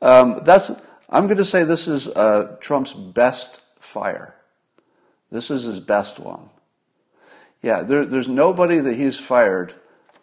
[0.00, 0.70] Um, that's.
[1.10, 4.36] I'm going to say this is uh, Trump's best fire.
[5.30, 6.50] This is his best one.
[7.62, 9.74] Yeah, there, there's nobody that he's fired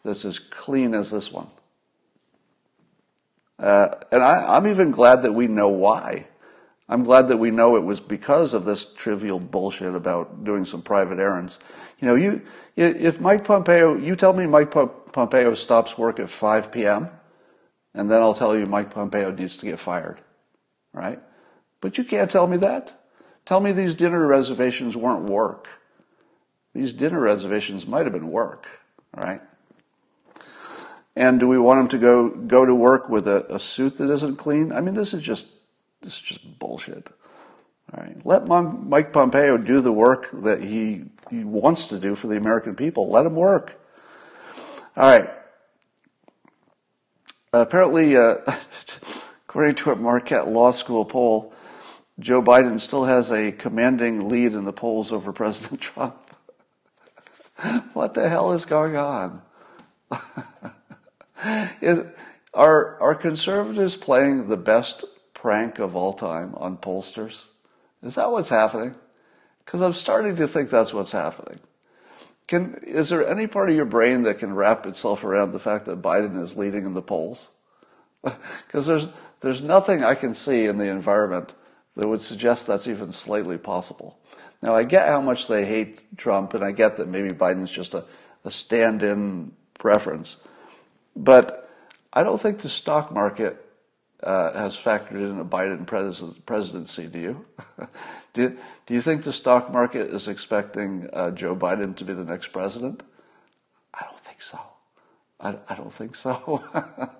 [0.03, 1.47] that's as clean as this one.
[3.59, 6.27] Uh, and I, I'm even glad that we know why.
[6.89, 10.81] I'm glad that we know it was because of this trivial bullshit about doing some
[10.81, 11.59] private errands.
[11.99, 12.41] You know, you
[12.75, 17.09] if Mike Pompeo, you tell me Mike Pompeo stops work at 5 p.m.,
[17.93, 20.21] and then I'll tell you Mike Pompeo needs to get fired,
[20.93, 21.19] right?
[21.81, 22.96] But you can't tell me that.
[23.47, 25.69] Tell me these dinner reservations weren't work.
[26.73, 28.67] These dinner reservations might have been work,
[29.15, 29.39] right?
[31.15, 34.11] And do we want him to go go to work with a, a suit that
[34.11, 34.73] isn't clean?
[34.73, 35.47] I mean, this is just
[36.01, 37.09] this is just bullshit.
[37.93, 42.27] All right, let Mike Pompeo do the work that he, he wants to do for
[42.27, 43.09] the American people.
[43.09, 43.79] Let him work.
[44.97, 45.29] All right.
[47.53, 48.39] Apparently, uh,
[49.47, 51.53] according to a Marquette Law School poll,
[52.19, 56.15] Joe Biden still has a commanding lead in the polls over President Trump.
[57.93, 59.41] what the hell is going on?
[62.53, 65.05] are, are conservatives playing the best
[65.35, 67.43] prank of all time on pollsters?
[68.01, 68.95] Is that what's happening?
[69.63, 71.59] Because I'm starting to think that's what's happening.
[72.47, 75.85] Can, is there any part of your brain that can wrap itself around the fact
[75.85, 77.49] that Biden is leading in the polls?
[78.65, 79.07] Because there's,
[79.41, 81.53] there's nothing I can see in the environment
[81.97, 84.17] that would suggest that's even slightly possible.
[84.61, 87.93] Now, I get how much they hate Trump, and I get that maybe Biden's just
[87.93, 88.05] a,
[88.45, 90.37] a stand in preference.
[91.15, 91.69] But
[92.13, 93.63] I don't think the stock market
[94.23, 95.85] uh, has factored in a Biden
[96.45, 97.07] presidency.
[97.07, 97.45] Do you?
[98.33, 102.23] do, do you think the stock market is expecting uh, Joe Biden to be the
[102.23, 103.03] next president?
[103.93, 104.59] I don't think so.
[105.39, 106.63] I, I don't think so.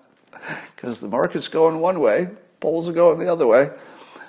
[0.76, 2.28] Because the market's going one way,
[2.60, 3.70] polls are going the other way.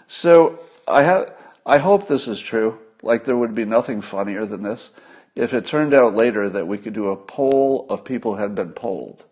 [0.09, 1.33] So I have.
[1.65, 2.79] I hope this is true.
[3.01, 4.91] Like there would be nothing funnier than this
[5.35, 8.55] if it turned out later that we could do a poll of people who had
[8.55, 9.23] been polled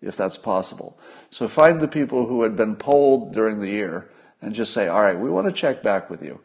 [0.00, 0.98] if that's possible.
[1.30, 4.10] So find the people who had been polled during the year
[4.40, 6.40] and just say, all right, we want to check back with you.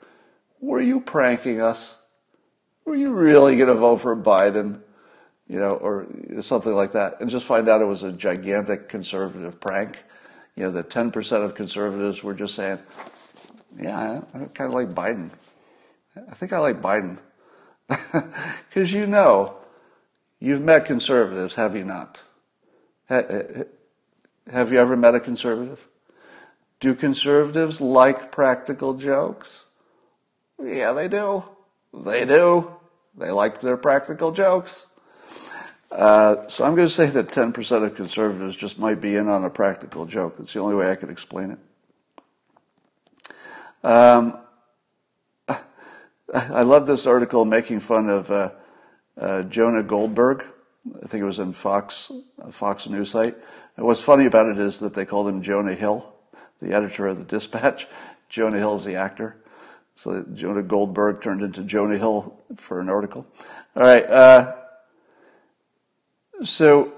[0.60, 1.98] Were you pranking us?
[2.86, 4.82] Were you really going to vote for Biden?
[5.48, 6.08] You know, or
[6.42, 7.22] something like that.
[7.22, 10.04] And just find out it was a gigantic conservative prank.
[10.56, 12.80] You know, that 10% of conservatives were just saying,
[13.80, 15.30] yeah, I, kind of like Biden.
[16.16, 17.18] I think I like Biden.
[18.70, 19.56] Because you know,
[20.40, 22.22] you've met conservatives, have you not?
[23.10, 25.88] Have you ever met a conservative?
[26.80, 29.66] Do conservatives like practical jokes?
[30.62, 31.44] Yeah, they do.
[31.94, 32.72] They do.
[33.18, 34.88] They like their practical jokes.
[35.92, 39.44] Uh, so I'm going to say that 10% of conservatives just might be in on
[39.44, 40.38] a practical joke.
[40.38, 41.60] That's the only way I could explain it.
[43.88, 44.40] Um,
[45.48, 48.52] I love this article making fun of uh,
[49.18, 50.44] uh, Jonah Goldberg.
[51.02, 52.12] I think it was in Fox,
[52.52, 53.38] Fox News site.
[53.78, 56.06] And what's funny about it is that they called him Jonah Hill,
[56.60, 57.88] the editor of the Dispatch.
[58.30, 59.38] Jonah Hill is the actor.
[59.96, 63.26] So Jonah Goldberg turned into Jonah Hill for an article.
[63.74, 64.04] All right.
[64.04, 64.54] Uh,
[66.44, 66.92] so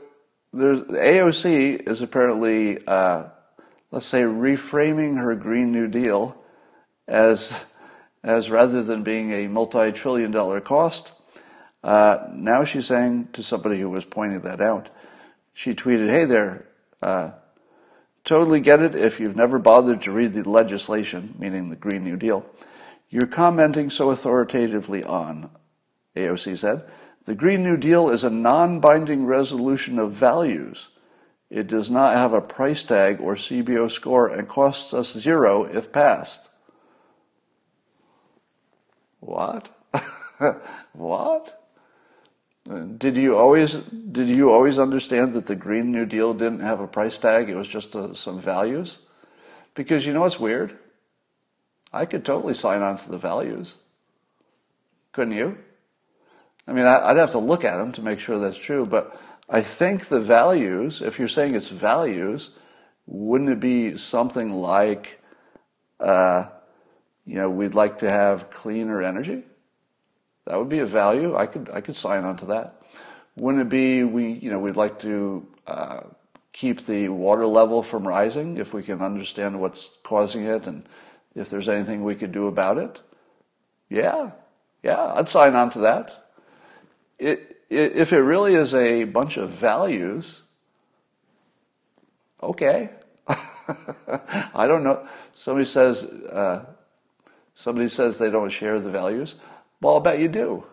[0.54, 3.26] there's AOC is apparently, uh,
[3.92, 6.36] let's say, reframing her Green New Deal
[7.10, 7.54] as
[8.24, 11.14] as rather than being a multi-trillion dollar cost,
[11.84, 14.90] uh, now she's saying to somebody who was pointing that out,
[15.54, 16.66] she tweeted, Hey there,
[17.02, 17.32] uh,
[18.24, 22.18] totally get it if you've never bothered to read the legislation, meaning the Green New
[22.18, 22.46] Deal.
[23.10, 25.50] You're commenting so authoritatively on,
[26.16, 26.84] AOC said.
[27.26, 30.90] The Green New Deal is a non binding resolution of values.
[31.50, 35.92] It does not have a price tag or CBO score and costs us zero if
[35.92, 36.50] passed.
[39.20, 39.70] What?
[40.94, 41.56] what?
[42.98, 46.88] Did you always did you always understand that the Green New Deal didn't have a
[46.88, 47.50] price tag?
[47.50, 49.00] It was just a, uh, some values.
[49.74, 50.78] Because you know what's weird?
[51.92, 53.78] I could totally sign on to the values.
[55.14, 55.58] Couldn't you?
[56.68, 59.62] I mean, I'd have to look at them to make sure that's true, but I
[59.62, 62.52] think the values, if you're saying it's values,
[63.08, 65.20] wouldn't it be something like,
[66.00, 66.46] uh,
[67.30, 69.44] you know, we'd like to have cleaner energy?
[70.48, 71.36] That would be a value.
[71.36, 72.82] I could I could sign on to that.
[73.38, 76.00] Wouldn't it be we you know we'd like to uh,
[76.54, 80.90] keep the water level from rising if we can understand what's causing it and
[81.36, 83.00] if there's anything we could do about it?
[83.90, 84.32] Yeah,
[84.82, 86.32] yeah, I'd sign on to that.
[87.20, 90.42] It, it, if it really is a bunch of values,
[92.42, 92.90] okay.
[93.28, 95.08] I don't know.
[95.36, 96.66] Somebody says uh,
[97.60, 99.36] somebody says they don't share the values.
[99.82, 100.64] Well, I'll bet you do.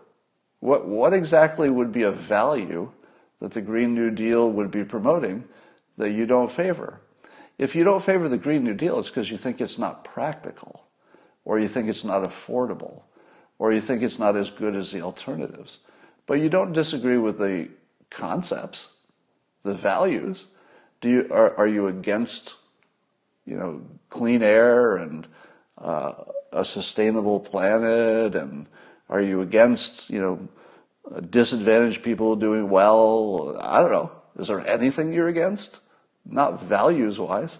[0.60, 2.92] What, what exactly would be a value
[3.40, 5.44] that the Green New Deal would be promoting
[5.96, 7.00] that you don't favor?
[7.58, 10.86] If you don't favor the Green New Deal, it's because you think it's not practical,
[11.44, 13.02] or you think it's not affordable,
[13.58, 15.78] or you think it's not as good as the alternatives.
[16.26, 17.68] But you don't disagree with the
[18.10, 18.94] concepts,
[19.64, 20.46] the values.
[21.00, 22.54] Do you, are, are you against,
[23.44, 25.26] you know, clean air and
[25.78, 26.12] uh,
[26.56, 28.66] a sustainable planet and
[29.08, 30.48] are you against, you know,
[31.30, 33.56] disadvantaged people doing well?
[33.60, 34.10] I don't know.
[34.38, 35.80] Is there anything you're against?
[36.24, 37.58] Not values wise.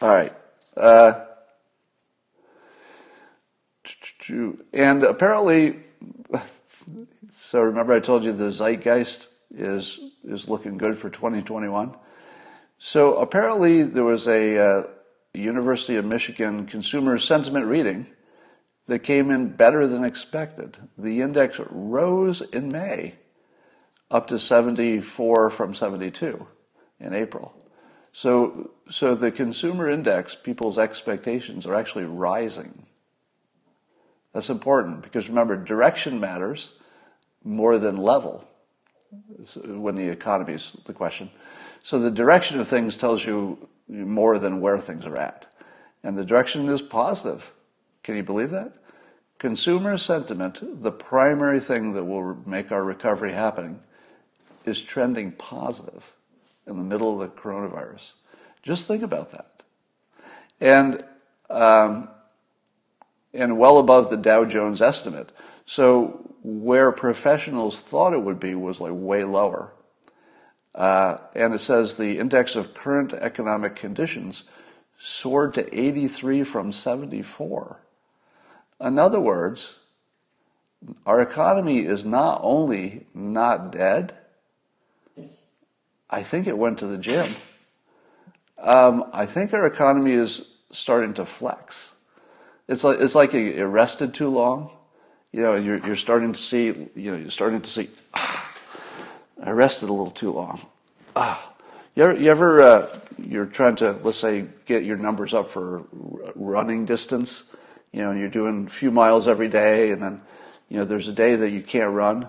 [0.00, 0.32] All right.
[0.76, 1.24] Uh,
[4.72, 5.76] and apparently,
[7.38, 11.94] so remember I told you the zeitgeist is is looking good for 2021.
[12.78, 14.82] So apparently there was a uh,
[15.38, 18.06] University of Michigan consumer sentiment reading
[18.86, 20.76] that came in better than expected.
[20.96, 23.14] The index rose in May
[24.10, 26.46] up to 74 from 72
[27.00, 27.52] in April.
[28.12, 32.86] So, so the consumer index, people's expectations are actually rising.
[34.32, 36.72] That's important because remember, direction matters
[37.44, 38.44] more than level
[39.66, 41.30] when the economy is the question.
[41.82, 45.46] So the direction of things tells you more than where things are at.
[46.02, 47.52] And the direction is positive.
[48.02, 48.72] Can you believe that?
[49.38, 53.80] Consumer sentiment, the primary thing that will make our recovery happening,
[54.64, 56.12] is trending positive
[56.66, 58.12] in the middle of the coronavirus.
[58.62, 59.62] Just think about that.
[60.60, 61.04] And,
[61.50, 62.08] um,
[63.32, 65.30] and well above the Dow Jones estimate.
[65.66, 69.72] So where professionals thought it would be was like way lower.
[70.76, 74.44] Uh, and it says the index of current economic conditions
[74.98, 77.78] soared to 83 from 74.
[78.80, 79.78] In other words,
[81.06, 84.14] our economy is not only not dead,
[86.10, 87.34] I think it went to the gym.
[88.58, 91.94] Um, I think our economy is starting to flex.
[92.68, 94.70] It's like it's like it rested too long.
[95.32, 96.66] You know, you're you're starting to see.
[96.94, 97.90] You know, you're starting to see.
[98.14, 98.35] Ah,
[99.42, 100.60] I rested a little too long.
[101.14, 101.52] Ah,
[101.94, 105.84] you ever, you ever uh, you're trying to let's say get your numbers up for
[106.34, 107.44] running distance,
[107.92, 110.20] you know, and you're doing a few miles every day, and then
[110.68, 112.28] you know there's a day that you can't run,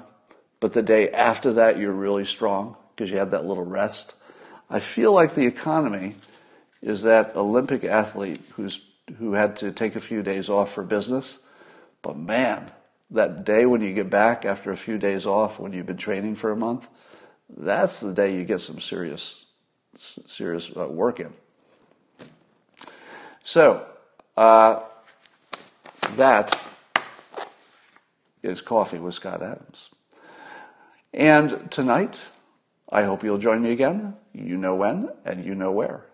[0.59, 4.15] but the day after that you're really strong because you had that little rest.
[4.69, 6.15] I feel like the economy
[6.81, 8.81] is that Olympic athlete who's
[9.17, 11.39] who had to take a few days off for business,
[12.01, 12.71] but man,
[13.11, 16.35] that day when you get back after a few days off when you've been training
[16.35, 16.87] for a month,
[17.55, 19.45] that's the day you get some serious
[20.27, 21.33] serious uh, work in.
[23.43, 23.85] So,
[24.35, 24.81] uh,
[26.15, 26.59] that
[28.43, 29.89] is Coffee with Scott Adams.
[31.13, 32.19] And tonight,
[32.89, 34.15] I hope you'll join me again.
[34.33, 36.05] You know when and you know where.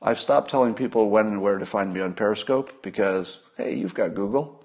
[0.00, 3.94] I've stopped telling people when and where to find me on Periscope because, hey, you've
[3.94, 4.57] got Google.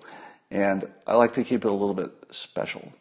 [0.53, 2.93] And I like to keep it a little bit special.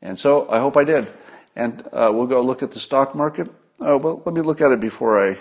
[0.00, 1.12] And so I hope I did.
[1.56, 3.50] And uh, we'll go look at the stock market.
[3.80, 5.36] Oh, well, let me look at it before I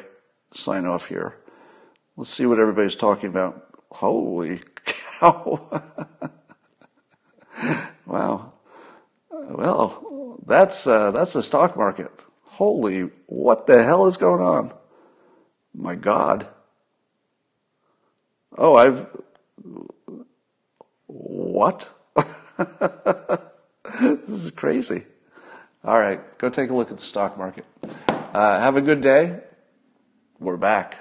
[0.51, 1.35] sign off here.
[2.17, 3.67] Let's see what everybody's talking about.
[3.91, 5.83] Holy cow.
[8.07, 8.53] wow.
[9.29, 12.11] Well, that's, uh, that's the stock market.
[12.45, 14.73] Holy, what the hell is going on?
[15.75, 16.47] My God.
[18.57, 19.05] Oh, I've.
[21.29, 21.87] What?
[23.85, 25.03] this is crazy.
[25.83, 27.65] All right, go take a look at the stock market.
[28.07, 29.39] Uh, have a good day.
[30.39, 30.97] We're back.